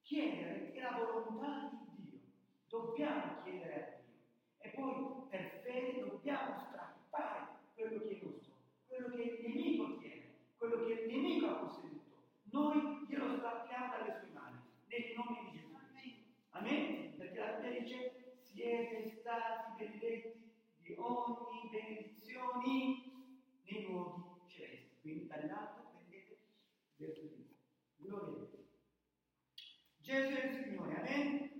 [0.01, 1.80] Chiedere è la volontà di
[2.71, 4.15] dobbiamo chiedere a Dio
[4.59, 8.53] e poi per fede dobbiamo strappare quello che è nostro,
[8.87, 10.23] quello che il nemico tiene,
[10.57, 11.99] quello che il nemico ha posseduto.
[12.43, 14.57] Noi glielo strappiamo dalle sue mani,
[14.87, 15.69] nel nome di Gesù.
[16.51, 17.15] Amen?
[17.17, 20.51] Perché la Bibbia dice siete stati benedetti
[20.81, 23.03] di ogni benedizione
[23.63, 24.97] nei luoghi celesti.
[25.01, 26.37] Quindi dall'alto prendete
[26.97, 27.55] verso di voi.
[27.97, 28.67] Gloria a Dio.
[29.99, 30.95] Gesù è il Signore.
[30.97, 31.50] Amen?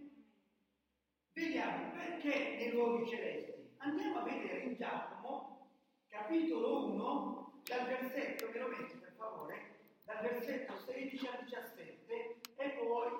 [1.42, 3.74] Vediamo perché nei luoghi celesti.
[3.78, 5.72] Andiamo a vedere in Giacomo,
[6.08, 12.70] capitolo 1, dal versetto, me lo metti per favore, dal versetto 16 al 17 e
[12.78, 13.11] poi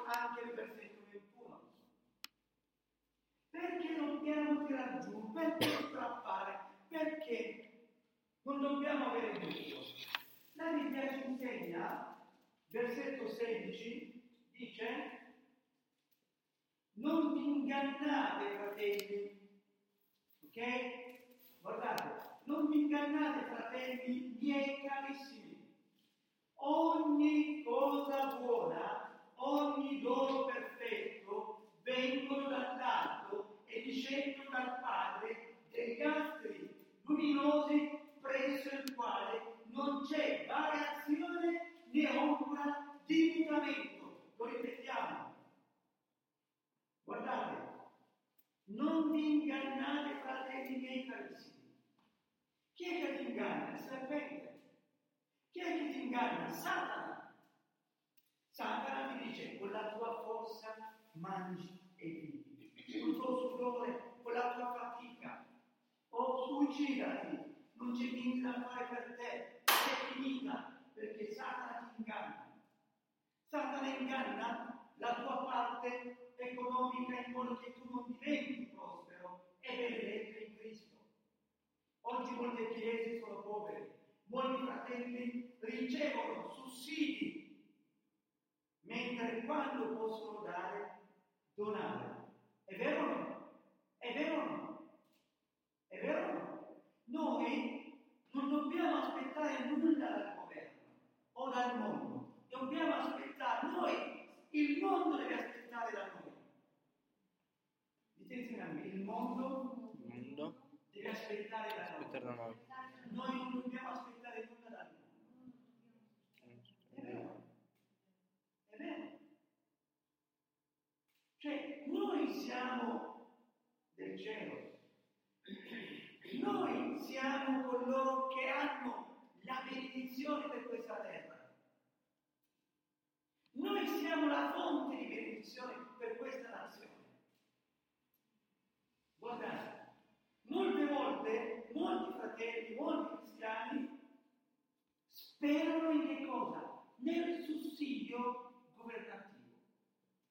[148.22, 149.50] sussidio governativo.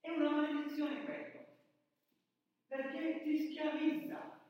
[0.00, 1.46] È una maledizione quello,
[2.68, 4.40] perché ti schiavizza,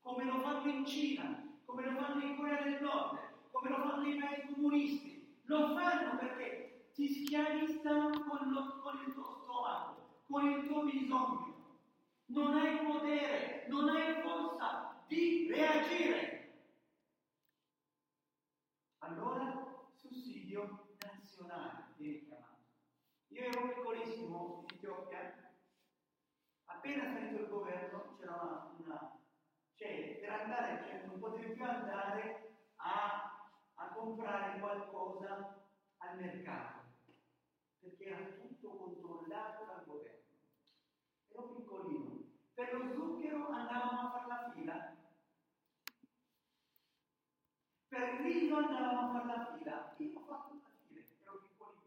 [0.00, 3.18] come lo fanno in Cina, come lo fanno in Corea del Nord,
[3.50, 5.40] come lo fanno i paesi comunisti.
[5.44, 11.78] Lo fanno perché ti schiavizzano con, lo- con il tuo stomaco, con il tuo bisogno.
[12.26, 16.40] Non hai potere, non hai forza di reagire.
[19.00, 20.81] Allora, sussidio.
[23.42, 25.50] Io ero piccolissimo in Etiopia,
[26.66, 29.18] appena salito il governo c'era una, una-
[29.74, 35.60] cioè per andare, cioè, non potevi più andare a, a comprare qualcosa
[35.98, 36.82] al mercato,
[37.80, 40.20] perché era tutto controllato dal governo.
[41.30, 42.20] Ero piccolino.
[42.54, 44.96] Per lo zucchero andavamo a fare la fila.
[47.88, 49.94] Per il riso andavamo a fare la fila.
[49.98, 51.80] Io ho fatto la fila, ero piccolino.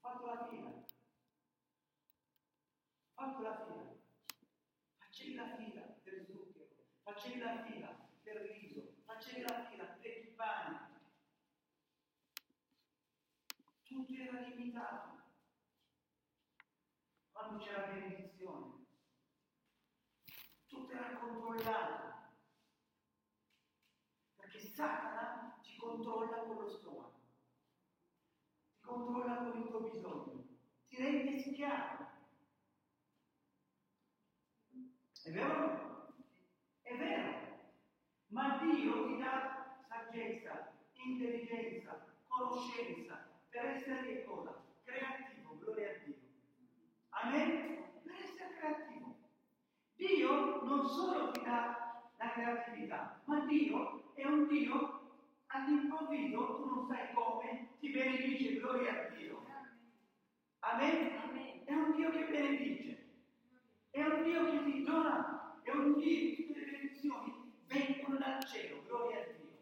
[0.00, 0.68] Ho fatto la fila.
[3.13, 3.92] Ho fatto la fila.
[4.98, 6.68] Facevi la fila per zucchero,
[7.02, 10.92] facevi la fila per riso, facevi la fila per il pane.
[13.82, 15.22] Tutto era limitato.
[17.30, 18.86] Quando c'era benedizione,
[20.66, 22.12] tutto era controllato.
[24.36, 27.20] Perché Satana ti controlla con lo stomaco,
[28.74, 30.46] ti controlla con il tuo bisogno,
[30.88, 32.13] ti rende schiavo.
[35.24, 36.12] È vero?
[36.82, 37.32] È vero.
[38.26, 44.62] Ma Dio ti dà saggezza, intelligenza, conoscenza per essere che cosa?
[44.84, 46.14] Creativo, gloria a Dio.
[47.08, 47.84] Amen?
[48.02, 49.14] Per essere creativo.
[49.96, 55.00] Dio non solo ti dà la creatività, ma Dio è un Dio
[55.46, 59.42] all'improvviso, tu non sai come, ti benedice, gloria a Dio.
[60.58, 61.64] Amen?
[61.64, 63.03] È un Dio che benedice.
[63.94, 68.44] È un Dio che ti dona, è un Dio che tutte le benedizioni vengono dal
[68.44, 69.56] cielo, gloria a Dio.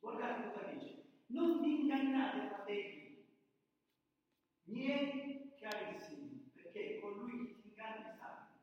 [0.00, 3.26] Guardate cosa dice, non vi ingannate fratelli,
[4.62, 8.16] miei carissimi, perché colui che ti inganna sa.
[8.16, 8.58] santo.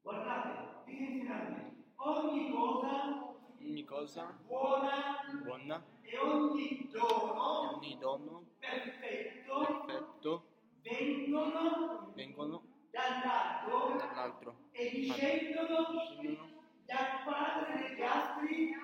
[0.00, 8.44] Guardate, dite finalmente, ogni cosa ogni cosa buona, buona, e ogni dono, e ogni dono
[8.60, 12.67] perfetto, perfetto vengono, vengono,
[12.98, 14.56] dall'alto dall'altro.
[14.72, 18.76] e discendono Discendono dal Padre degli astri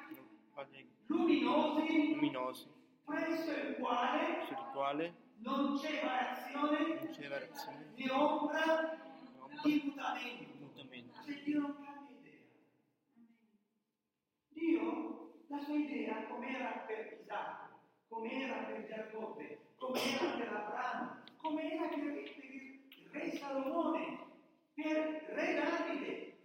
[0.55, 2.71] Padre luminosi luminosi,
[3.05, 7.93] presso il quale sul quale non c'è variazione non c'è variazione.
[7.97, 8.99] né ombra
[9.62, 11.23] di mutamento.
[11.25, 12.41] Se Dio non cambia idea.
[14.49, 21.99] Dio, la sua idea, com'era per Isacco, com'era per Giacobbe, com'era per Abramo, com'era per,
[21.99, 22.64] il
[23.15, 24.19] re Salomone,
[24.75, 26.37] per re Davide,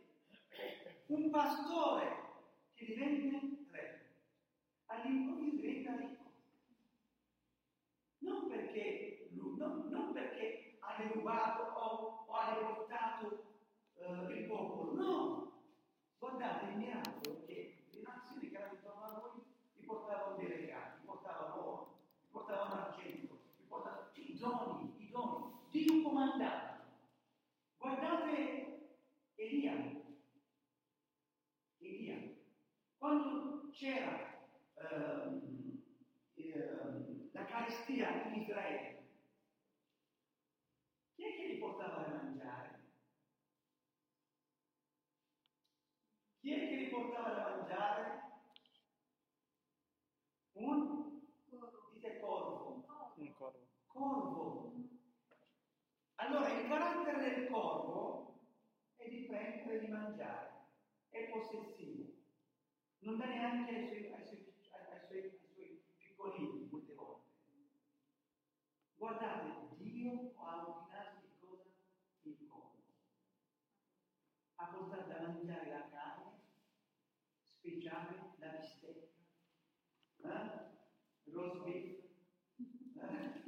[1.08, 2.18] un pastore
[2.76, 4.06] che divenne re,
[4.86, 6.32] all'improvviso diventa ricco.
[8.20, 13.44] Non perché, non, non perché ha derubato o, o ha deportato
[13.96, 15.52] eh, il popolo, no.
[16.20, 19.42] Guardate il miracolo che le nazioni che erano intorno a noi
[19.76, 25.10] gli portavano dei regali, gli portavano oro, gli portavano argento, gli portavano i doni, i
[25.10, 25.58] doni.
[25.72, 26.70] Dio comandava.
[27.78, 28.90] Guardate
[29.60, 29.74] Elia.
[31.82, 32.18] Elia.
[32.97, 35.84] Quando c'era ehm,
[36.36, 39.03] ehm, la carestia in Israele,
[41.16, 42.80] chi è che gli portava da mangiare?
[46.39, 48.22] Chi è che gli portava da mangiare?
[50.53, 51.20] Un?
[51.93, 52.86] Dite corvo.
[53.16, 53.68] Un corvo.
[53.88, 54.74] Corvo.
[56.16, 58.29] Allora il carattere del corvo
[59.34, 60.66] è di mangiare,
[61.10, 62.14] è possessivo,
[63.00, 67.28] non dà neanche ai suoi, ai suoi, ai suoi, ai suoi piccolini molte volte.
[68.96, 71.70] Guardate, Dio ha ordinato di cosa?
[72.24, 72.84] Il corvo.
[74.56, 76.40] Ha portato da mangiare la carne
[77.46, 79.08] speciale, la bistecca,
[80.24, 81.32] eh?
[81.32, 82.04] roast beef,
[82.96, 83.48] eh?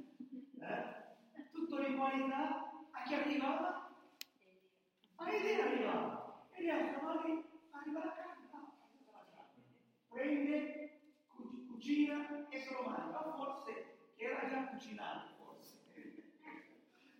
[0.59, 1.49] Eh?
[1.51, 3.80] tutto di qualità, a chi arrivava?
[6.71, 6.91] A Elia arrivava.
[6.91, 8.73] Elia domani arriva la carne, no,
[9.11, 9.43] la
[10.09, 13.33] prende, cu- cucina e se lo mangia.
[13.35, 15.79] Forse che era già cucinato, forse.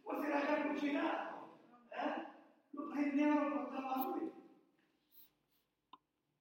[0.02, 1.60] Forse era già cucinato.
[1.90, 2.26] Eh?
[2.72, 4.32] Lo prendeva e lo portava a lui.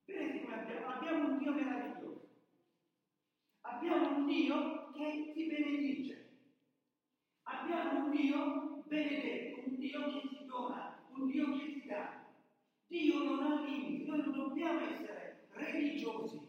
[0.05, 0.87] Vedete come abbiamo?
[0.87, 2.29] Abbiamo un Dio meraviglioso.
[3.63, 6.29] Abbiamo un Dio che ti benedice.
[7.43, 12.19] Abbiamo un Dio benedetto, un Dio che ti dona, un Dio che ti dà.
[12.91, 16.49] Dio non ha limiti, noi non dobbiamo essere religiosi.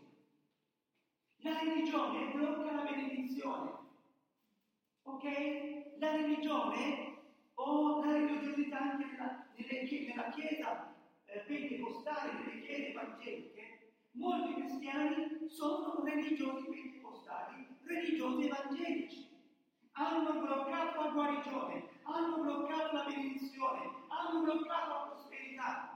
[1.37, 3.71] La religione blocca la benedizione.
[5.03, 5.97] Ok?
[5.97, 7.15] La religione
[7.55, 10.95] o la religiosità anche nella, nella chiesa
[11.25, 19.29] eh, pentecostale, nelle chiese evangeliche, molti cristiani sono religiosi pentecostali, religiosi evangelici
[19.93, 25.90] hanno bloccato la guarigione, hanno bloccato la benedizione, hanno bloccato la prosperità.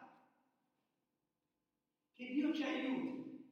[2.15, 3.43] Che Dio ci aiuti.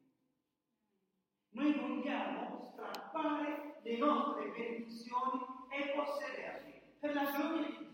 [1.49, 7.91] Noi vogliamo strappare le nostre benedizioni e possederle per la gioia di Dio.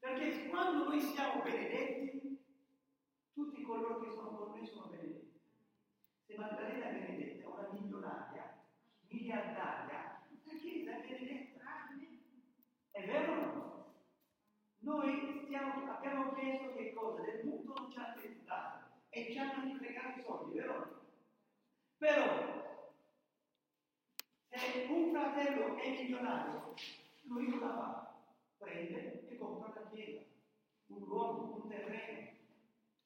[0.00, 2.44] Perché quando noi siamo benedetti,
[3.32, 5.40] tutti coloro che sono con noi sono benedetti.
[6.26, 8.66] Se Maddalena è benedetta, una milionaria,
[9.08, 11.64] miliardaria, la Chiesa è benedetta.
[12.90, 13.94] È vero o no?
[14.80, 17.22] Noi stiamo- abbiamo chiesto che cosa?
[17.22, 21.06] Del mutuo non ci hanno dato e ci hanno fregato i soldi, vero?
[21.98, 22.86] Però,
[24.48, 26.74] se un fratello è milionario,
[27.22, 28.22] lui cosa fa?
[28.58, 30.22] Prende e compra la chiesa,
[30.86, 32.30] un luogo, un terreno,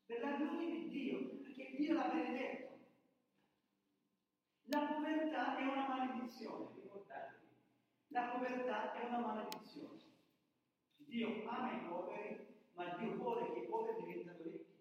[0.07, 2.79] per la gloria di Dio, perché Dio l'ha benedetto.
[4.65, 7.47] La povertà è una maledizione, ricordatevi.
[8.09, 10.01] La povertà è una maledizione.
[10.97, 14.72] Dio ama i poveri, ma Dio vuole che i poveri diventino ricchi.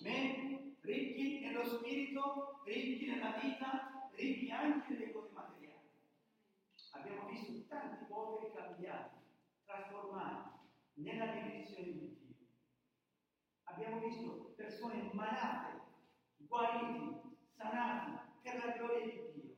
[0.00, 0.76] Amen?
[0.80, 5.88] Ricchi nello spirito, ricchi nella vita, ricchi anche nelle cose materiali.
[6.90, 9.16] Abbiamo visto tanti poveri cambiati,
[9.64, 10.50] trasformati
[10.94, 12.34] nella benedizione di Dio.
[13.64, 15.80] Abbiamo visto persone malate,
[16.36, 17.20] guariti,
[17.56, 19.54] sanati per la gloria di Dio.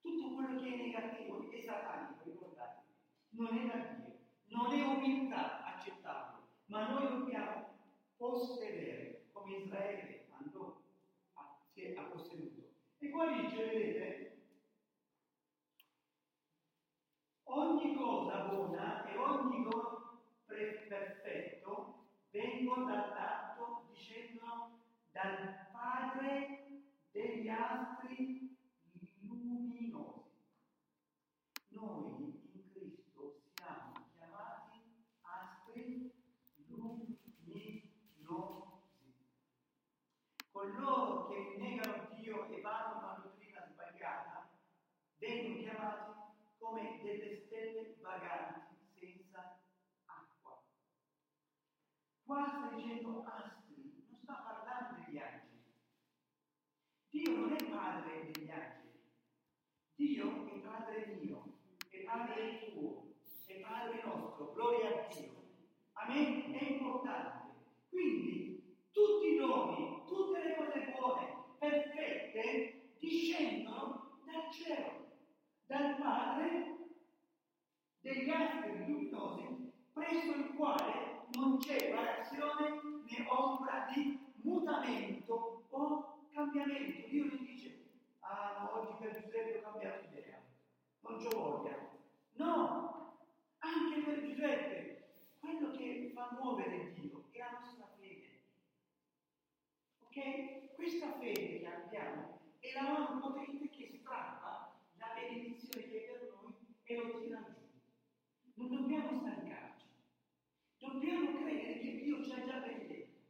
[0.00, 2.92] Tutto quello che è negativo è satanico, ricordatevi,
[3.30, 7.75] non è da Dio, non è umiltà accettarlo, ma noi dobbiamo
[8.16, 10.80] possedere come Israele andò,
[11.34, 12.72] a, si è, ha posseduto.
[12.98, 13.08] E
[13.42, 14.42] dice, vedete,
[17.44, 19.68] ogni cosa buona e ogni
[20.44, 24.78] pre- perfetto vengono dall'alto, discendono
[25.12, 26.56] dal Padre
[45.76, 46.12] chiamati
[46.58, 49.60] come delle stelle vaganti senza
[50.06, 50.62] acqua.
[52.26, 55.62] Qua sta dicendo astri, non sta parlando degli angeli.
[57.08, 58.98] Dio non è padre degli angeli.
[59.94, 61.58] Dio è padre mio,
[61.88, 63.14] è padre tuo,
[63.46, 64.52] è padre nostro.
[64.54, 65.30] Gloria a Dio.
[65.92, 66.52] Amen?
[66.52, 67.54] È importante.
[67.90, 75.12] Quindi tutti i doni, tutte le cose buone, perfette, discendono dal cielo,
[75.66, 76.76] dal Padre
[78.00, 87.08] degli astri luminosi, presso il quale non c'è variazione né ombra di mutamento o cambiamento.
[87.08, 87.84] Dio non dice,
[88.20, 90.42] ah oggi per Giuseppe ho cambiato idea,
[91.00, 91.88] non c'ho voglia.
[92.32, 93.18] No,
[93.58, 95.08] anche per Giuseppe,
[95.38, 98.40] quello che fa muovere Dio è la nostra fede.
[100.04, 100.74] Ok?
[100.74, 106.32] Questa fede che abbiamo è la mano potente che strappa la benedizione che è per
[106.32, 107.54] noi e lo tira giù.
[108.54, 109.65] Non dobbiamo stancarci.
[110.96, 113.20] Dobbiamo credere che Dio ci ha già benedetto.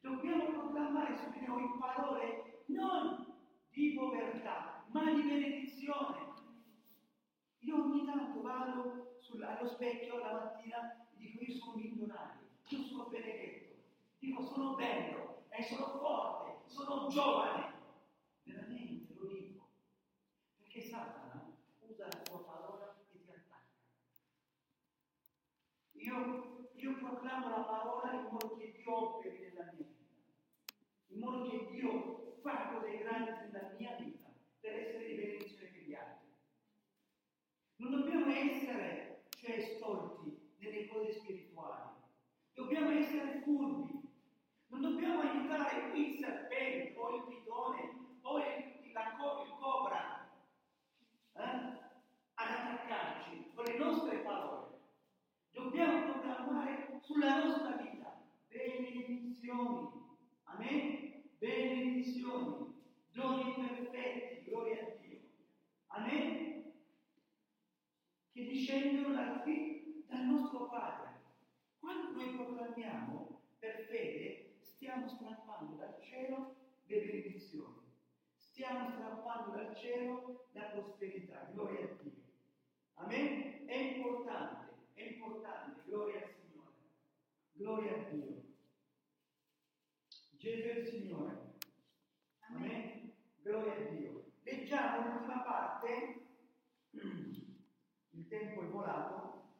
[0.00, 3.36] Dobbiamo proclamare su di noi parole non
[3.70, 6.26] di povertà, ma di benedizione.
[7.60, 12.82] Io ogni tanto vado sul, allo specchio la mattina e dico io sono milionario, io
[12.82, 13.76] sono benedetto,
[14.18, 17.74] dico sono bello, e sono forte, sono giovane.
[18.42, 19.68] Veramente lo dico.
[20.56, 23.62] Perché Satana usa la sua parola e ti attacca.
[25.92, 26.47] Io,
[26.88, 30.72] io proclamo la parola in modo che Dio operi nella mia vita,
[31.08, 34.24] in modo che Dio fa cose grandi nella mia vita
[34.60, 36.28] per essere di benedizione per gli altri.
[37.76, 41.90] Non dobbiamo essere, cioè, stolti nelle cose spirituali,
[42.54, 44.00] dobbiamo essere furbi,
[44.68, 50.30] non dobbiamo aiutare il serpente o il pitone o il, la, il cobra
[51.34, 54.66] eh, ad attaccarci con le nostre parole.
[55.50, 59.88] Dobbiamo proclamare sulla nostra vita benedizioni.
[60.58, 61.22] Amen?
[61.38, 62.74] Benedizioni,
[63.12, 65.20] doni perfetti, gloria a Dio.
[65.86, 66.72] Amen?
[68.32, 71.20] Che discendono da qui, dal nostro Padre.
[71.78, 76.56] Quando noi proclamiamo per fede, stiamo strappando dal cielo
[76.86, 77.76] le benedizioni.
[78.34, 81.50] Stiamo strappando dal cielo la prosperità.
[81.52, 82.24] Gloria a Dio.
[82.94, 83.64] Amen?
[83.64, 85.82] È importante, è importante.
[85.84, 86.72] Gloria al Signore.
[87.52, 88.38] Gloria a Dio.
[90.38, 91.56] Gesù è il Signore.
[92.48, 93.12] Amen?
[93.42, 94.30] Gloria a Dio.
[94.42, 96.26] Leggiamo l'ultima parte.
[96.92, 99.56] Il tempo è volato.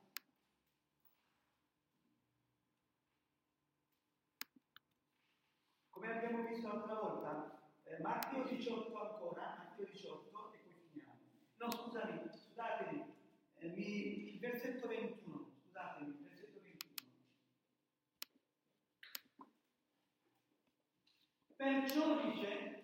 [5.90, 11.18] Come abbiamo visto l'altra volta, eh, Matteo 18 ancora, Matteo 18 e poi finiamo.
[11.58, 13.14] No, scusami, scusatemi,
[13.58, 16.94] eh, mi, il versetto 21, scusatemi, il versetto 21.
[21.54, 22.82] Perciò dice,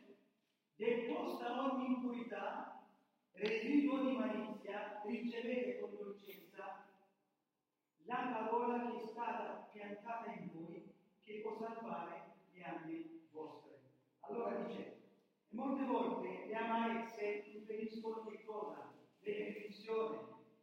[0.76, 2.86] deposta ogni impurità,
[3.32, 6.86] residuo di malizia, ricevete con dolcezza
[8.04, 10.92] la parola che è stata piantata in voi,
[11.24, 12.24] che può salvare
[12.64, 13.13] anime vostre.
[14.28, 15.02] Allora dice,
[15.50, 18.92] molte volte le amarezze impediscono che cosa?
[19.20, 20.18] L'erezione,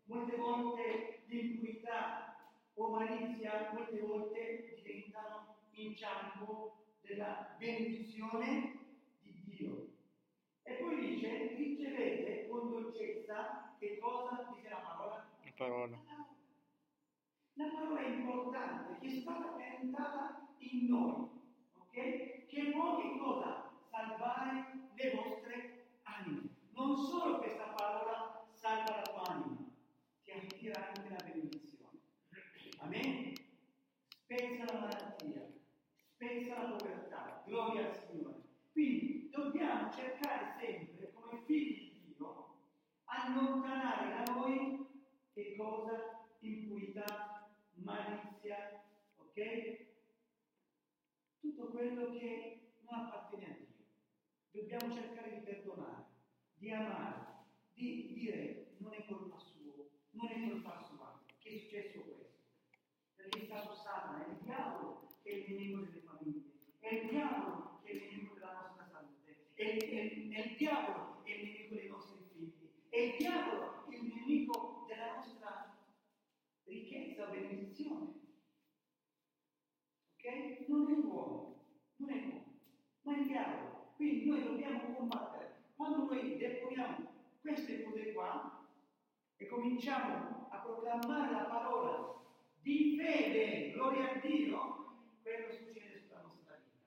[0.06, 2.36] molte volte l'impurità
[2.74, 8.80] o malizia, molte volte diventano inciampo della benedizione
[9.22, 9.90] di Dio.
[10.64, 15.28] E poi dice, ricevete con dolcezza che cosa dice la parola?
[15.44, 16.04] La parola.
[17.54, 21.41] La parola è importante, che è stata piantata in noi,
[21.92, 22.46] ok?
[22.48, 23.70] Che può che cosa?
[23.90, 26.50] Salvare le vostre anime.
[26.74, 29.58] Non solo questa parola salva la tua anima,
[30.24, 32.00] ti attira anche la benedizione.
[32.80, 33.34] Amen?
[34.08, 35.50] Spezza la malattia,
[36.14, 38.40] spezza la povertà, gloria al Signore.
[38.72, 42.56] Quindi dobbiamo cercare sempre, come figli di Dio,
[43.04, 44.88] allontanare da noi
[45.34, 46.26] che cosa?
[46.40, 48.82] Impurità, malizia,
[49.18, 49.90] ok?
[51.42, 53.86] Tutto quello che non appartiene a Dio.
[54.52, 56.06] Dobbiamo cercare di perdonare,
[56.54, 57.26] di amare,
[57.74, 62.40] di dire non è colpa sua, non è colpa sua, che è successo questo.
[63.16, 67.10] Perché è stato Satana, è il diavolo che è il nemico delle famiglie, è il
[67.10, 71.22] diavolo che è il nemico della nostra salute, è il, è il- è il diavolo
[71.24, 75.16] che è il nemico dei nostri figli, è il diavolo che è il nemico della
[75.16, 75.78] nostra
[76.66, 78.20] ricchezza o benedizione.
[80.16, 80.68] Ok?
[80.68, 81.66] Non è l'uomo,
[81.98, 82.46] non è l'uomo,
[83.02, 83.94] ma è il diavolo.
[83.96, 85.56] Quindi noi dobbiamo combattere.
[85.76, 87.10] Quando noi deponiamo
[87.42, 88.66] queste cose qua,
[89.38, 92.16] e cominciamo a proclamare la parola
[92.62, 96.78] di fede, gloria a Dio, quello succede sulla nostra vita.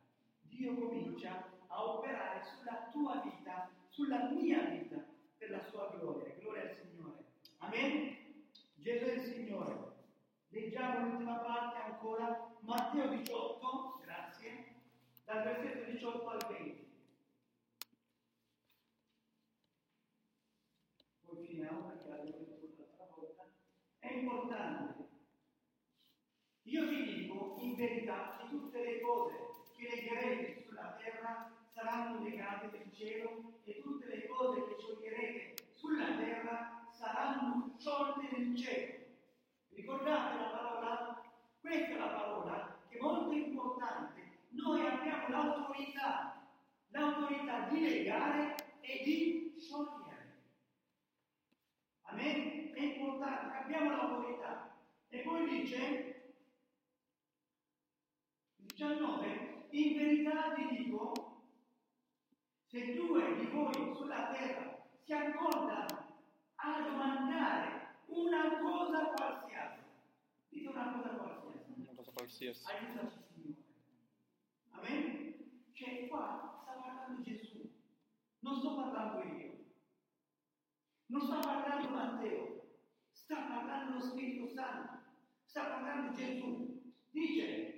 [0.43, 5.05] Dio comincia a operare sulla tua vita, sulla mia vita,
[5.37, 6.33] per la sua gloria.
[6.39, 7.25] Gloria al Signore.
[7.59, 8.17] Amen?
[8.77, 9.93] Gesù è il Signore.
[10.49, 14.75] Leggiamo l'ultima parte ancora, Matteo 18, grazie,
[15.25, 16.83] dal versetto 18 al 20.
[21.27, 23.45] Poi finiamo perché l'abbiamo detto l'altra volta.
[23.99, 25.09] È importante.
[26.63, 29.35] Io vi dico verità che tutte le cose
[29.77, 36.17] che legherete sulla terra saranno legate nel cielo e tutte le cose che scioglierete sulla
[36.17, 39.03] terra saranno sciolte nel cielo.
[39.71, 41.23] Ricordate la parola?
[41.61, 44.23] Questa è la parola che è molto importante.
[44.51, 46.47] Noi abbiamo l'autorità,
[46.91, 50.43] l'autorità di legare e di sciogliere.
[52.03, 52.73] Amen?
[52.73, 54.77] È importante, abbiamo l'autorità.
[55.09, 56.14] E poi dice,
[58.75, 61.13] 19, in verità vi dico,
[62.67, 66.23] se due di voi sulla terra si accordano
[66.57, 69.81] a domandare una cosa qualsiasi.
[70.49, 71.73] Dite una cosa qualsiasi.
[71.77, 72.65] Una cosa qualsiasi.
[72.67, 73.63] Aiutaci Signore.
[74.71, 75.35] Amen?
[75.73, 77.71] Cioè qua sta parlando Gesù.
[78.41, 79.53] Non sto parlando io.
[81.07, 82.63] Non sta parlando Matteo.
[83.13, 84.99] Sta parlando lo Spirito Santo.
[85.45, 86.93] Sta parlando Gesù.
[87.11, 87.74] Dice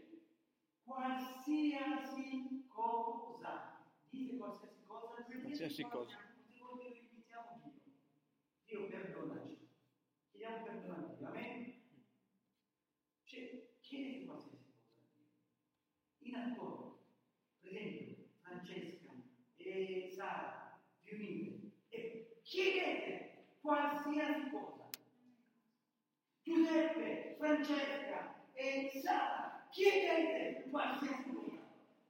[0.86, 3.82] qualsiasi cosa.
[4.08, 5.24] Dite qualsiasi cosa.
[5.42, 6.16] Qualsiasi cosa.
[6.16, 7.72] Tutte volte ripetiamo Dio.
[8.64, 9.68] Dio perdonaci.
[10.30, 11.26] Chiediamo perdono a Dio.
[11.26, 11.74] Amen?
[13.24, 16.28] Cioè, chiedete qualsiasi cosa a Dio.
[16.30, 17.04] In accordo.
[17.60, 19.10] Per esempio, Francesca
[19.56, 24.88] e Sara, vi unite e chiedete qualsiasi cosa.
[26.42, 29.45] Giuseppe, Francesca e Sara,
[29.76, 31.60] chiedete qualsiasi cosa.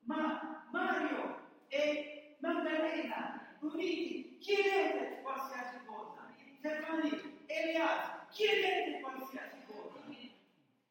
[0.04, 6.32] Ma Mario e Maddalena, uniti, chiedete qualsiasi cosa.
[6.58, 7.10] Stefani,
[7.46, 9.98] Elias, chiedete qualsiasi cosa.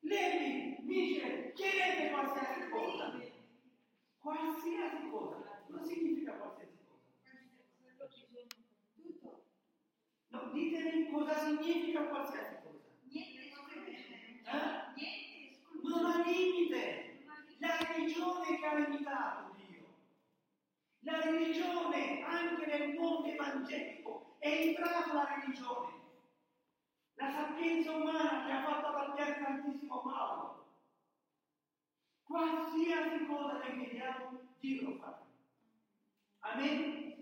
[0.01, 3.21] Levi, Michel, chiedete qualsiasi cosa.
[4.19, 5.63] Qualsiasi cosa.
[5.67, 8.09] Non significa qualsiasi cosa.
[8.95, 9.43] Tutto.
[10.27, 12.83] No, ditemi cosa significa qualsiasi cosa.
[13.09, 13.91] Niente esclude.
[13.91, 14.93] Eh?
[14.97, 15.24] Niente.
[15.87, 17.23] Non ha limite.
[17.59, 19.85] La religione che ha limitato Dio.
[20.99, 25.93] La religione, anche nel mondo evangelico, è entrata la religione.
[27.15, 30.65] La sapienza umana che ha fatto arrabbiare tantissimo Paolo.
[32.23, 35.19] Qualsiasi cosa che chiediamo, Dio lo fa.
[36.39, 37.13] Amen?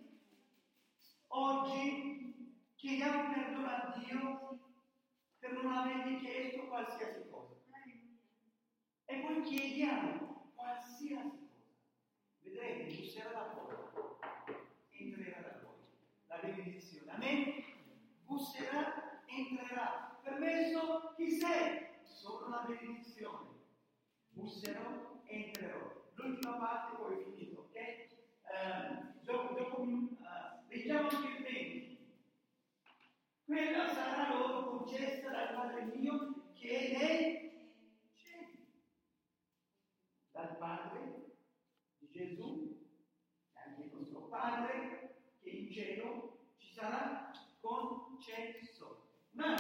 [1.28, 4.60] Oggi chiediamo perdono a Dio
[5.40, 7.33] per non avergli chiesto qualsiasi cosa.
[9.06, 11.42] E poi chiediamo qualsiasi cosa.
[12.42, 14.20] Vedrete, busserà da poco,
[14.92, 15.76] entrerà da voi.
[16.28, 17.12] La benedizione.
[17.12, 17.64] Amen?
[18.26, 20.20] Busserà, entrerà.
[20.24, 21.88] Permesso, chi sei?
[22.04, 23.50] Solo la benedizione.
[24.30, 26.02] Busserò, entrerò.
[26.16, 27.76] L'ultima parte poi è finito, ok?
[27.76, 28.10] Eh,
[29.22, 31.98] dopo, dopo eh, leggiamo anche il 20.
[33.46, 37.53] Quella sarà loro concessa dal Padre mio che è cieli.
[40.44, 41.38] Dal Padre
[42.00, 42.78] di Gesù,
[43.54, 47.32] e anche il nostro Padre, che in cielo ci sarà
[47.62, 49.08] concesso.
[49.32, 49.56] Ma,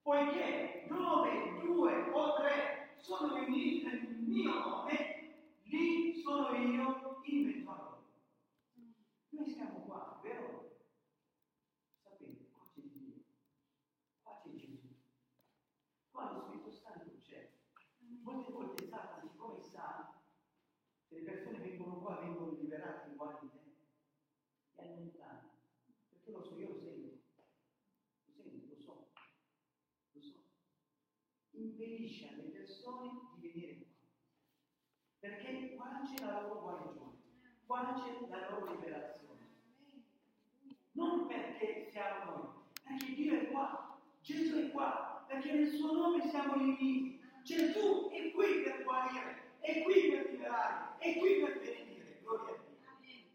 [0.00, 7.70] poiché dove due o tre sono riuniti nel mio nome, lì sono io in mezzo
[7.70, 8.12] a loro.
[9.30, 10.82] Noi siamo qua, vero?
[12.00, 13.24] Sapete, qua c'è Dio,
[14.22, 14.86] qua c'è Gesù,
[16.12, 17.58] qua lo Spirito Santo c'è.
[18.22, 20.22] Molte volte Satana, siccome sa
[21.08, 23.60] che le persone vengono qua, vengono liberate uguali di te,
[24.72, 25.50] li allontana.
[26.08, 27.22] Perché lo so, io lo sento,
[28.24, 29.10] lo sento, lo so,
[30.12, 30.44] lo so.
[31.52, 33.88] Impedisce alle persone di venire qua.
[35.20, 37.18] Perché qua c'è la loro guarigione,
[37.70, 39.46] qua c'è la loro liberazione.
[40.90, 42.48] Non perché siamo noi,
[42.82, 47.20] perché Dio è qua, Gesù è qua, perché nel suo nome siamo riuniti.
[47.44, 52.18] Gesù è qui per guarire, è qui per liberare, è qui per benedire.
[52.22, 53.28] Gloria a Dio.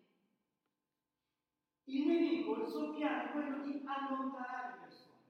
[1.86, 5.22] Il nemico, il suo piano è quello di allontanare le persone.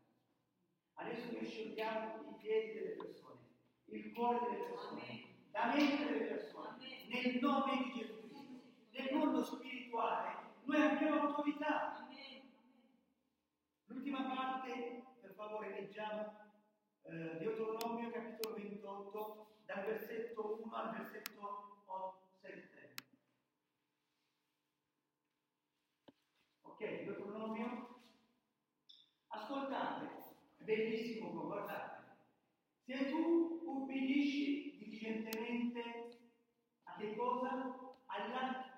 [0.95, 3.39] Adesso noi scegliamo i piedi delle persone,
[3.85, 8.24] il cuore delle persone, la mente delle persone, nel nome di Gesù.
[8.95, 12.07] Nel mondo spirituale noi abbiamo autorità.
[13.87, 16.33] L'ultima parte, per favore, leggiamo
[17.03, 21.83] eh, Deuteronomio capitolo 28, dal versetto 1 al versetto
[22.39, 22.93] 7.
[26.61, 27.99] Ok, Deuteronomio.
[29.27, 30.05] Ascoltate,
[30.55, 32.03] è bellissimo guardate.
[32.85, 35.83] Se tu ubbidisci diligentemente
[36.83, 37.93] a che cosa?
[38.05, 38.74] Alla,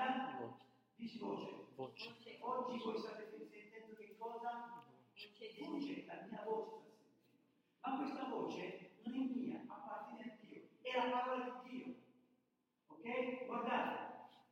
[0.00, 0.64] alla Voce.
[0.96, 1.66] dici voce.
[1.74, 2.38] Voce.
[2.40, 4.84] Oggi voi state sentendo che cosa?
[5.58, 6.82] Voce, la mia voce sta sentendo.
[7.82, 11.94] Ma questa voce non è mia, appartiene a Dio, è la parola di Dio.
[12.86, 13.46] Ok?
[13.46, 13.98] Guardate,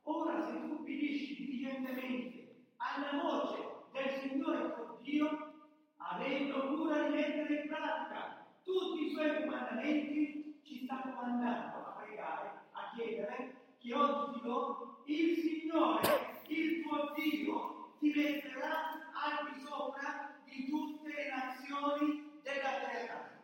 [0.03, 5.53] ora se tu ubbidisci diligentemente alla voce del Signore tuo Dio,
[5.97, 12.47] avendo cura di mettere in pratica tutti i suoi comandamenti, ci sta comandando a pregare,
[12.71, 19.59] a chiedere che oggi ti do il Signore, il tuo Dio, ti metterà al di
[19.61, 23.39] sopra di tutte le nazioni della terra.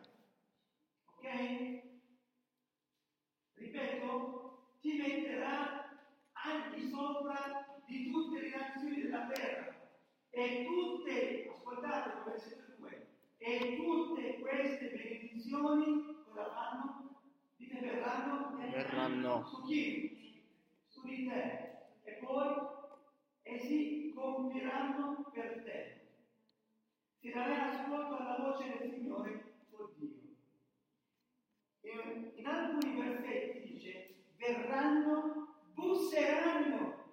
[1.16, 1.82] Ok?
[3.54, 5.90] Ripeto, ti metterà
[6.32, 9.76] al di sopra di tutte le nazioni della terra.
[10.30, 13.06] E tutte, ascoltate il versetto 2,
[13.38, 17.20] e tutte queste benedizioni cosa fanno?
[17.56, 18.56] Dite verranno?
[18.56, 19.44] Verranno.
[19.46, 20.17] Su chi?
[21.08, 21.76] Di te.
[22.02, 22.54] E poi
[23.42, 26.00] essi compiranno per te.
[27.18, 30.18] Si darà ascolto alla voce del Signore tuo Dio.
[31.80, 37.06] E in alcuni versetti dice verranno, busseranno.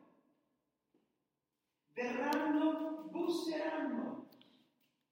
[1.93, 4.27] Verranno, busseranno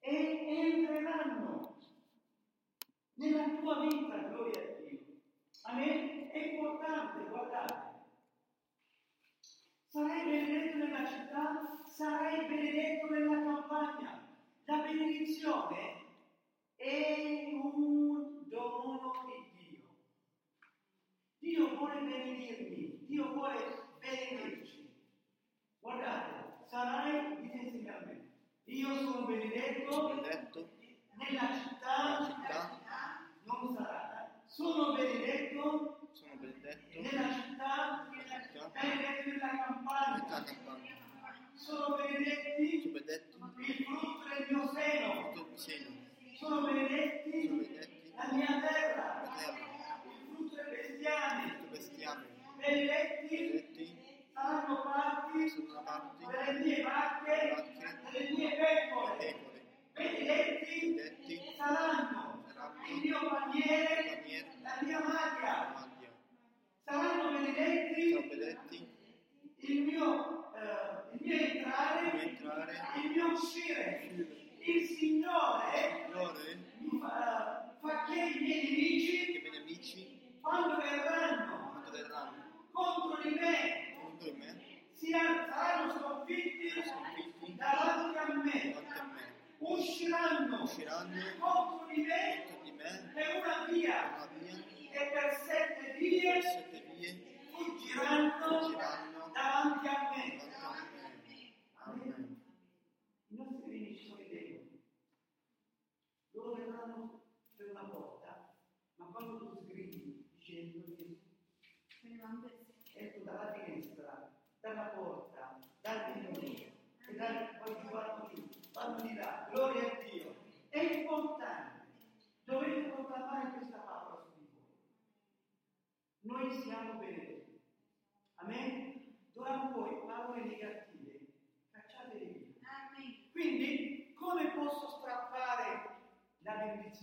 [0.00, 1.78] e entreranno
[3.14, 4.98] nella tua vita, gloria a Dio.
[5.62, 6.28] Amen?
[6.28, 6.83] È importante,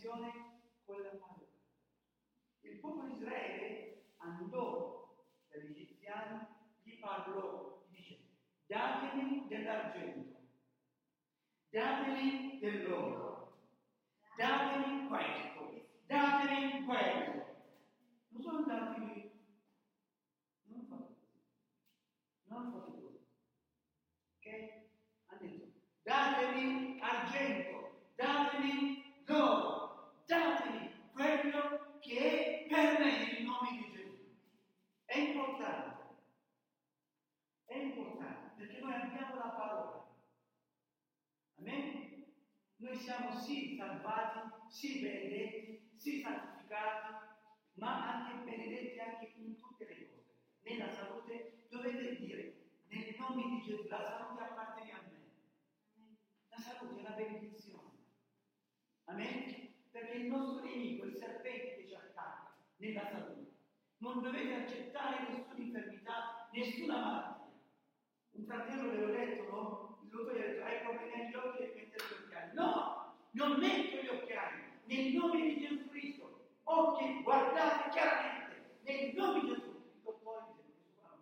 [0.02, 1.48] la benedizione con la parola?
[2.62, 6.48] Il popolo di Israele andò dagli egiziani,
[6.84, 8.20] gli parlò, gli dice,
[8.66, 10.40] datemi dell'argento,
[11.70, 13.58] datemi dell'oro,
[14.38, 17.40] datemi questo, datemi quello.
[18.30, 19.32] Non sono andati lì,
[20.64, 21.44] non fate così,
[22.46, 23.26] non fate così.
[24.38, 24.90] Ok?
[25.28, 25.72] Ha detto,
[26.04, 34.18] datemi argento, datemi l'oro, datemi quello che è per me il nome di Gesù.
[35.06, 36.16] È importante,
[37.66, 40.06] è importante perché noi abbiamo la parola.
[41.60, 42.26] Amen?
[42.78, 44.40] Noi siamo sì salvati,
[44.70, 47.14] sì benedetti, sì santificati,
[47.74, 50.36] ma anche benedetti anche in tutte le cose.
[50.64, 52.56] Nella salute dovete dire
[52.88, 55.20] nel nome di Gesù, la salute appartiene a me.
[56.50, 57.90] La salute salute è una benedizione.
[59.06, 59.70] Amen?
[59.92, 63.52] Perché il nostro nemico, il serpente che ci attacca nella salute,
[63.98, 67.60] non dovete accettare nessuna infermità, nessuna malattia.
[68.32, 70.00] Un fratello ve l'ho detto, no?
[70.04, 72.54] Il dottore gli ha detto, hai problemi agli occhi, devi mettere gli occhiali.
[72.54, 73.00] No!
[73.32, 76.50] Non metto gli occhiali, nel nome di Gesù Cristo.
[76.64, 79.70] Occhi, guardate chiaramente, nel nome di Gesù.
[79.94, 81.18] Il dottore dice, questo qua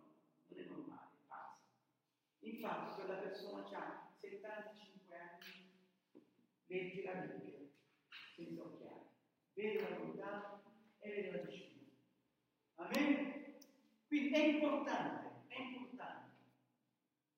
[0.48, 1.60] non è normale, pazzo.
[2.40, 5.60] Infatti quella persona ha 75 anni,
[6.66, 7.58] legge la Bibbia,
[8.34, 9.06] senza occhiali,
[9.54, 10.62] vede da lontano
[11.00, 11.88] e vede da vicino.
[12.76, 13.56] Amen?
[14.06, 16.28] Quindi è importante, è importante.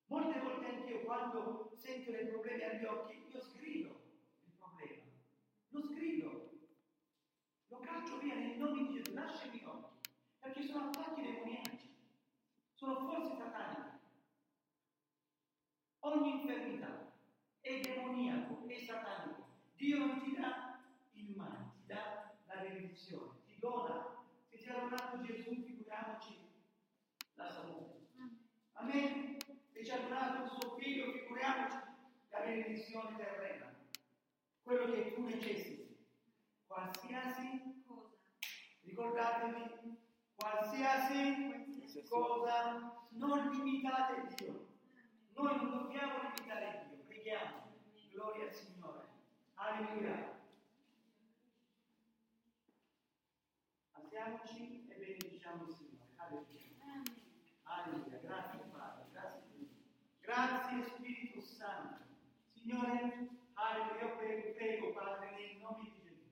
[0.05, 4.01] Molte volte anch'io quando sento dei problemi agli occhi, io sgrido
[4.45, 5.03] il problema.
[5.69, 6.51] Lo sgrido.
[7.67, 10.09] Lo caccio via nel nome di Gesù, lasciami gli occhi.
[10.39, 11.95] Perché sono attacchi demoniaci.
[12.73, 13.91] Sono forze sataniche.
[16.13, 17.11] Ogni infermità
[17.59, 19.47] è demoniaco, è satanico.
[19.75, 20.79] Dio non ti dà
[21.13, 24.23] il male, ti dà la benedizione, ti dona.
[24.47, 26.37] Se ti ha donato Gesù, figuriamoci
[27.33, 28.09] la salute.
[28.73, 29.37] Amen.
[29.71, 31.77] Se ci ha donato il suo figlio, figuriamoci
[32.29, 33.73] la benedizione terrena.
[34.61, 35.97] Quello che tu necessiti.
[36.67, 38.11] Qualsiasi Cosa?
[38.83, 39.97] ricordatevi,
[40.35, 41.63] qualsiasi
[42.07, 44.72] cosa, non limitate Dio.
[45.35, 47.71] Noi non dobbiamo limitare Dio, preghiamo.
[48.11, 49.07] Gloria al Signore.
[49.55, 50.41] Alleluia.
[53.91, 56.09] Alziamoci e benediciamo il Signore.
[56.17, 57.01] Alleluia.
[57.63, 58.19] Alleluia.
[58.19, 59.67] Grazie Padre, grazie Dio.
[60.21, 62.03] Grazie Spirito Santo.
[62.51, 66.29] Signore, alleluia, io prego, prego Padre nel nome di Gesù.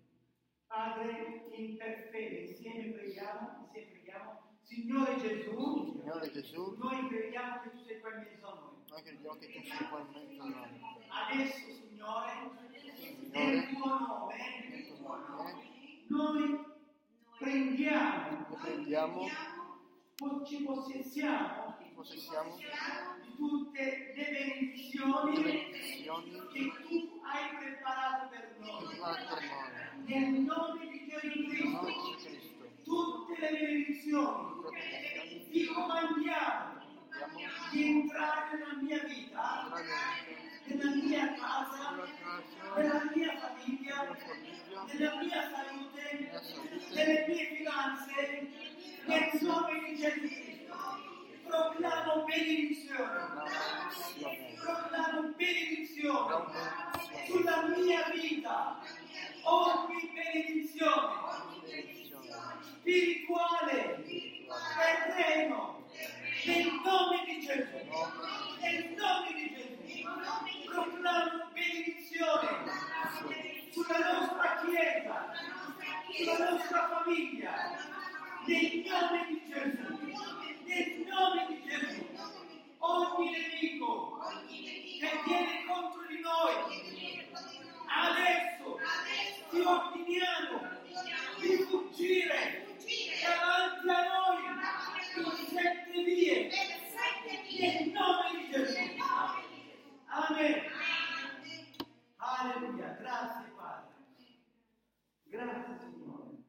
[0.68, 4.50] Padre, in fede, insieme preghiamo, insieme preghiamo.
[4.62, 8.81] Signore Gesù, Signore Gesù, noi crediamo che tu sei qua in mezzo a noi.
[8.92, 10.82] Noi crediamo che tu sei qua in mezzo a noi.
[11.08, 12.32] Adesso, Signore,
[12.94, 14.36] Signore, nel tuo nome,
[14.70, 15.54] nel tuo nome,
[16.08, 16.66] noi
[17.40, 19.30] prendiamo, prendiamo,
[20.46, 28.86] ci possessiamo possessiamo di tutte le le benedizioni benedizioni che tu hai preparato per noi.
[28.88, 30.04] per noi.
[30.06, 31.28] Nel nome di Gesù
[31.70, 36.81] nome Cristo, Cristo, tutte le benedizioni benedizioni ti comandiamo
[37.72, 39.70] di entrare nella mia vita,
[40.66, 41.96] nella mia casa,
[42.76, 44.18] nella mia famiglia,
[44.92, 46.32] nella mia salute,
[46.94, 48.50] nelle mie finanze,
[49.06, 50.50] nel nome di Gesù.
[51.48, 53.20] Proclamo benedizione,
[54.64, 56.46] proclamo benedizione
[57.28, 58.82] sulla mia vita,
[59.44, 61.12] ogni benedizione
[62.80, 64.04] spirituale,
[64.78, 65.84] terreno,
[66.46, 67.78] nel nome di Gesù,
[68.62, 70.10] nel nome di Gesù.
[70.66, 72.50] Proclamo benedizione
[73.72, 75.34] sulla nostra chiesa,
[76.12, 77.78] sulla nostra famiglia,
[78.46, 80.00] nel nome di Gesù,
[80.66, 82.06] nel nome di Gesù.
[82.80, 84.20] Ogni nemico
[84.50, 86.56] che viene contro di noi,
[87.86, 88.80] adesso
[89.52, 90.80] ti ordiniamo
[91.40, 92.66] di fuggire
[93.22, 94.81] davanti a noi
[95.18, 96.50] in sette vie,
[97.60, 98.80] nel nome di Gesù.
[100.06, 100.62] Amen.
[102.18, 103.96] Alleluia, grazie Padre.
[105.24, 106.44] Grazie Signore.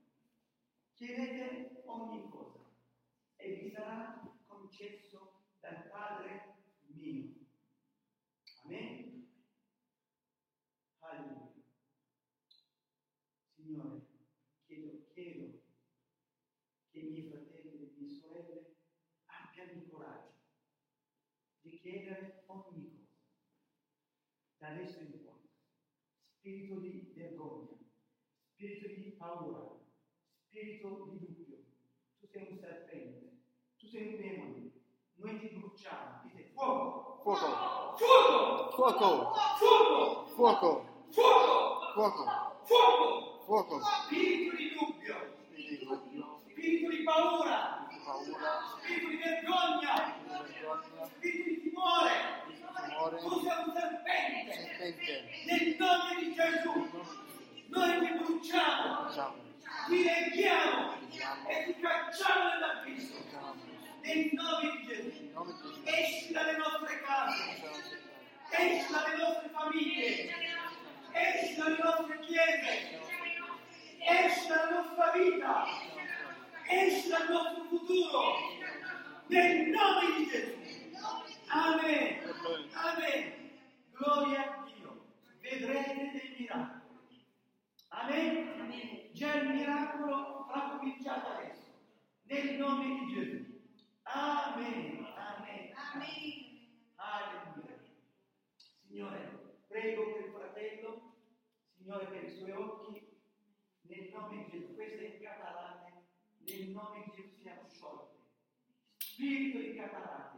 [0.94, 2.60] Chiedete ogni cosa
[3.36, 6.54] e vi sarà concesso dal Padre
[6.86, 7.34] mio.
[8.64, 9.28] Amen.
[11.00, 11.52] Alleluia.
[13.54, 14.00] Signore,
[14.66, 15.60] chiedo, chiedo
[16.90, 18.74] che i miei fratelli e le mie sorelle
[19.26, 20.34] abbiano il coraggio
[21.62, 23.02] di chiedere ogni cosa
[24.62, 25.40] da adesso in poi.
[26.38, 27.76] Spirito di vergogna,
[28.54, 29.74] spirito di paura,
[30.46, 31.56] spirito di dubbio.
[32.20, 33.38] Tu sei un serpente,
[33.76, 34.70] tu sei un demone.
[35.14, 43.40] Noi ti bruciamo, dite fuoco, Fuoco, fuoco, fuoco, fuoco, fuoco, fuoco, fuoco, fuoco.
[43.44, 45.34] fuoco, Spirito di dubbio,
[46.48, 47.88] spirito di paura,
[48.78, 52.31] spirito di vergogna, spirito di timore.
[53.02, 54.52] Tu sei un serpente.
[54.52, 56.88] serpente, Nel nome di Gesù,
[57.66, 59.34] noi ti bruciamo, facciamo,
[59.88, 60.94] ti leghiamo
[61.48, 63.14] e ti cacciamo nell'abisso.
[63.24, 63.56] facciamo,
[64.02, 67.42] Nel nome di Gesù, esci dalle nostre case,
[68.50, 70.34] esci dalle nostre famiglie,
[71.10, 73.00] esci dalle nostre chiese,
[73.98, 75.66] esci dalla nostra vita,
[76.68, 78.20] esci dal nostro futuro.
[79.26, 80.61] Nel nome di Gesù.
[81.54, 82.18] Amen.
[82.74, 83.50] Amen.
[83.92, 85.04] Gloria a Dio.
[85.42, 87.26] vedrete dei miracoli.
[87.88, 88.60] Amen?
[88.60, 89.12] Amen.
[89.12, 91.66] Già il miracolo ha cominciato adesso,
[92.22, 93.60] nel nome di Gesù.
[94.04, 95.06] Amen.
[95.14, 95.72] Amen.
[95.74, 96.68] Amen.
[96.96, 97.78] Alleluia.
[98.86, 101.16] Signore, prego per il fratello,
[101.76, 103.08] Signore per i suoi occhi,
[103.82, 104.74] nel nome di Gesù.
[104.74, 106.06] Queste in catalane,
[106.38, 108.16] nel nome di Gesù siamo sciolte.
[108.96, 110.31] Spirito di catalane,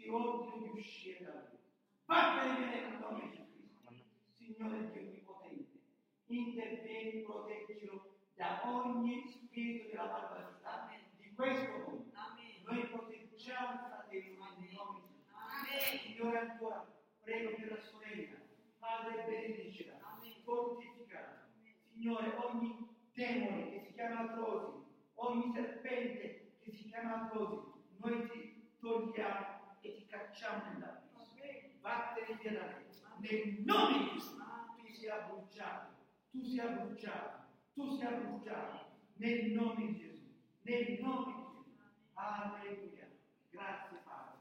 [0.00, 1.58] ti ordino di uscire da lui.
[2.06, 3.92] Vattene via nel nome di Cristo.
[4.36, 5.78] Signore Dio Onnipotente,
[6.26, 12.10] intervieni, proteggilo da ogni spirito della malvagità di questo mondo.
[12.14, 12.62] Amen.
[12.64, 15.18] Noi proteggiamo il fratello nel nome di.
[15.28, 15.98] Amen.
[16.00, 16.86] Signore ancora,
[17.22, 18.38] prego per la sorella,
[18.78, 19.98] Padre benedicela,
[20.44, 21.48] fortificala.
[21.92, 24.82] Signore, ogni demone che si chiama atrosi,
[25.14, 31.36] ogni serpente che si chiama atrosi, noi ti togliamo e ti cacciamo nell'abisso.
[31.80, 32.88] Vattene via da me.
[33.20, 34.36] Nel nome di Gesù,
[34.76, 35.94] tu sia bruciato,
[36.30, 37.44] tu sia bruciato,
[37.74, 38.88] tu sia bruciato.
[39.14, 40.26] Nel nome di Gesù,
[40.62, 41.80] nel nome di Gesù.
[42.14, 43.08] Alleluia.
[43.50, 44.40] Grazie Padre.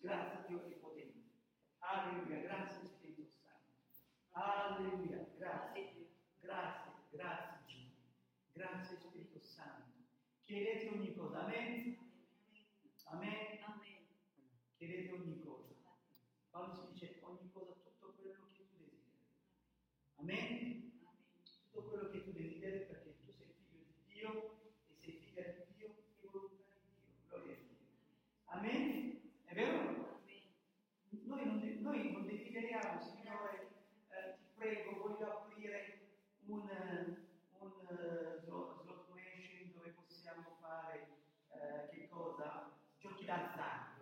[0.00, 1.18] Grazie Dio Onnipotente.
[1.78, 2.40] Alleluia.
[2.40, 3.72] Grazie Spirito Santo.
[4.32, 5.24] Alleluia.
[5.38, 6.08] Grazie.
[6.40, 6.92] Grazie.
[7.10, 7.90] Grazie Dio.
[8.52, 9.92] Grazie Spirito Santo.
[10.44, 11.44] Chiedete ogni cosa.
[11.44, 11.96] Amen.
[13.06, 13.83] Amen.
[14.84, 15.72] Chiedete ogni cosa.
[16.50, 19.16] Paolo si dice ogni cosa, tutto quello che tu desideri.
[20.16, 21.00] Amen.
[21.72, 25.64] Tutto quello che tu desideri perché tu sei figlio di Dio e sei figlia di
[25.74, 25.88] Dio
[26.20, 27.16] e volontà di Dio.
[27.28, 27.76] Gloria a Dio.
[28.44, 29.20] Amen.
[29.44, 29.78] È vero?
[29.78, 30.20] o no?
[31.08, 37.26] Noi non, de- noi non desideriamo, Signore, eh, ti prego, voglio aprire un, eh,
[37.58, 41.08] un eh, slot, slot machine dove possiamo fare
[41.48, 42.70] eh, che cosa?
[42.98, 43.94] Giochi d'azzardo.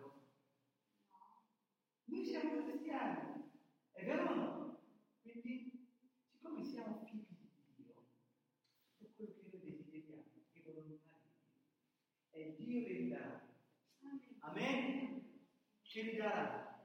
[2.13, 3.49] Noi siamo cristiani,
[3.93, 4.79] è vero o no?
[5.21, 5.87] Quindi,
[6.29, 7.95] siccome siamo figli di Dio,
[8.99, 12.32] tutto quello che noi desideriamo è volontà di Dio.
[12.43, 13.41] E Dio vi darà.
[14.39, 15.39] Amen?
[15.81, 16.77] Ce li darà.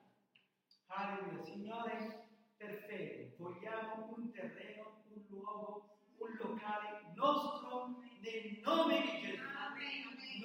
[0.87, 1.43] Alleluia.
[1.43, 9.47] Signore, per fede vogliamo un terreno, un luogo, un locale nostro nel nome di Gesù.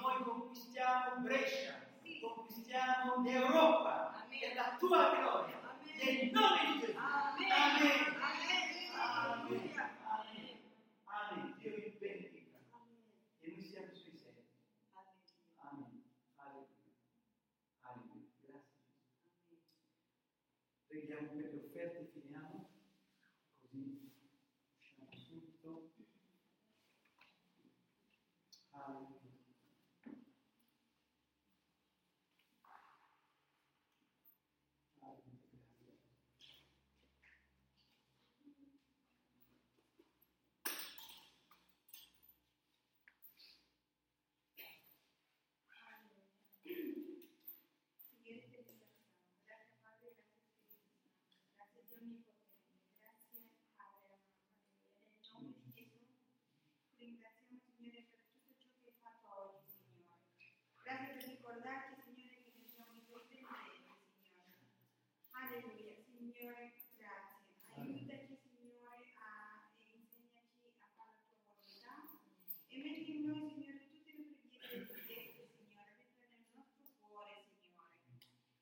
[0.02, 1.88] Noi conquistiamo Brescia,
[2.19, 5.60] conquistiamo l'Europa e la tua gloria
[6.03, 6.98] nel nome di Gesù.
[6.98, 7.52] Amen.
[7.52, 8.18] Amen.
[8.95, 9.73] Amen.
[11.06, 11.53] Amen.
[11.60, 12.57] Dio vi benedica.
[13.40, 14.41] E noi siamo sui servi.
[15.57, 16.03] Amen.
[16.35, 16.91] Alleluia.
[17.81, 18.27] Alleluia.
[18.41, 19.60] Grazie.
[20.88, 22.69] Preghiamo per le offerte, finiamo.
[23.61, 24.11] Così
[24.77, 25.91] usciamo subito.
[28.72, 29.22] Alleluia.
[35.02, 35.41] Alleluia.
[45.65, 46.22] Grazie.
[47.95, 49.11] Signore, ti ringraziamo.
[49.44, 51.11] Grazie Padre, grazie Spirito Santo.
[51.56, 52.84] Grazie Dio Onnipotente.
[52.99, 53.47] Grazie
[53.80, 54.67] Padre, alleluia.
[55.07, 56.03] Nel nome di Gesù
[56.99, 60.19] ringraziamo Signore per tutto ciò che hai fatto oggi, Signore.
[60.84, 64.67] Grazie per ricordarci, Signore, che noi siamo i tuoi dipendenti, Signore.
[65.31, 65.95] Alleluia.
[66.03, 67.55] Signore, grazie.
[67.71, 72.03] Aiutaci, Signore, a, e insegnaci a fare la tua volontà.
[72.67, 77.95] E metti in noi, Signore, tutte le preghiere richieste, Signore, mettile nel nostro cuore, Signore,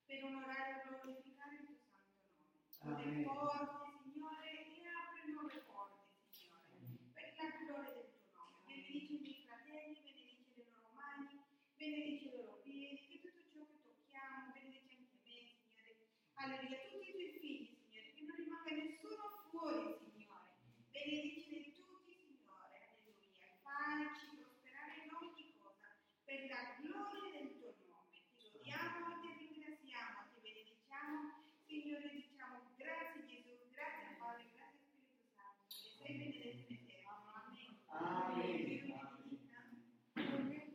[0.06, 2.50] per onorare e glorificare il tuo santo nome.
[2.82, 3.24] Chiude Amen.
[3.24, 6.66] porte, Signore, e apri nuove porte, Signore,
[7.14, 8.58] per la gloria del tuo nome.
[8.66, 11.40] Benedici i miei fratelli, benedici le loro mani,
[11.82, 15.98] benedici i loro piedi, che tutto ciò che tocchiamo, benedici anche me, Signore.
[16.38, 20.62] Alleluia, tutti i tuoi figli, Signore, che non rimanga nessuno fuori, Signore.
[20.94, 23.58] Benedicili tutti, Signore, alleluia.
[23.66, 25.90] Facci prosperare in ogni cosa
[26.24, 28.30] per la gloria del tuo nome.
[28.38, 31.50] Ti lodiamo, ti ringraziamo, ti benediciamo.
[31.66, 35.66] Signore, diciamo grazie Gesù, grazie Padre, grazie Spirito Santo.
[35.66, 37.26] E sei benedetto in eterno.
[37.42, 37.74] Amen.
[37.90, 38.66] Amen.
[38.70, 39.66] Dio vi benedica.
[40.14, 40.70] Amen.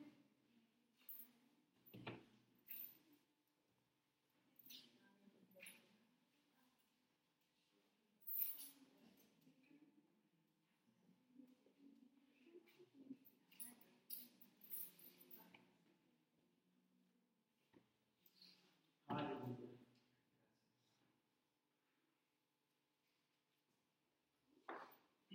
[19.09, 19.75] Alleluia.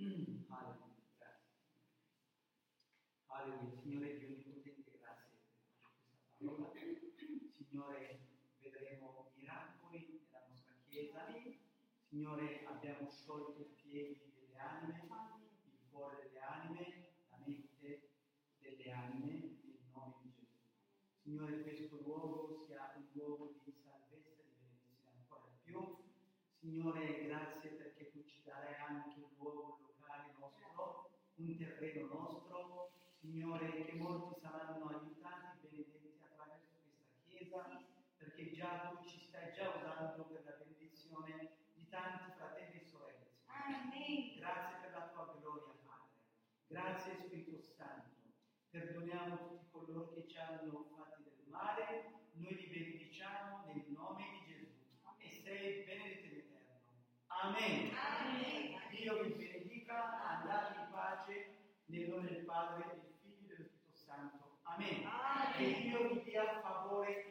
[0.01, 0.41] Alleluia.
[1.15, 1.53] Grazie.
[3.27, 3.79] Alleluia.
[3.81, 6.71] Signore Dio Onnipotente, grazie per questa parola.
[7.55, 8.19] Signore,
[8.57, 11.27] vedremo miracoli nella nostra Chiesa.
[12.09, 15.03] Signore, abbiamo sciolto i piedi delle anime,
[15.65, 18.09] il cuore delle anime, la mente
[18.57, 20.57] delle anime, nel nome di Gesù.
[21.21, 26.09] Signore, questo luogo sia un luogo di salvezza e di benedizione ancora più.
[26.57, 31.09] Signore, grazie perché tu ci darai anche un luogo locale nostro,
[31.41, 32.91] un terreno nostro.
[33.19, 37.84] Signore, che molti saranno aiutati, benedetti attraverso questa chiesa,
[38.18, 43.30] perché già tu ci stai già usando per la benedizione di tanti fratelli e sorelle.
[43.45, 44.39] Signore.
[44.39, 46.18] Grazie per la tua gloria, Padre.
[46.68, 48.09] Grazie Spirito Santo.
[48.69, 52.30] Perdoniamo tutti coloro che ci hanno fatti del male.
[52.34, 54.72] Noi li benediciamo nel nome di Gesù.
[55.18, 56.80] E sei benedetto in eterno.
[57.27, 57.91] Amen.
[57.91, 58.70] Dio
[61.91, 64.59] pace nel nome del Padre, del Figlio e dello Spirito Santo.
[64.63, 65.09] Amen.
[65.57, 67.30] Che Dio vi dia favore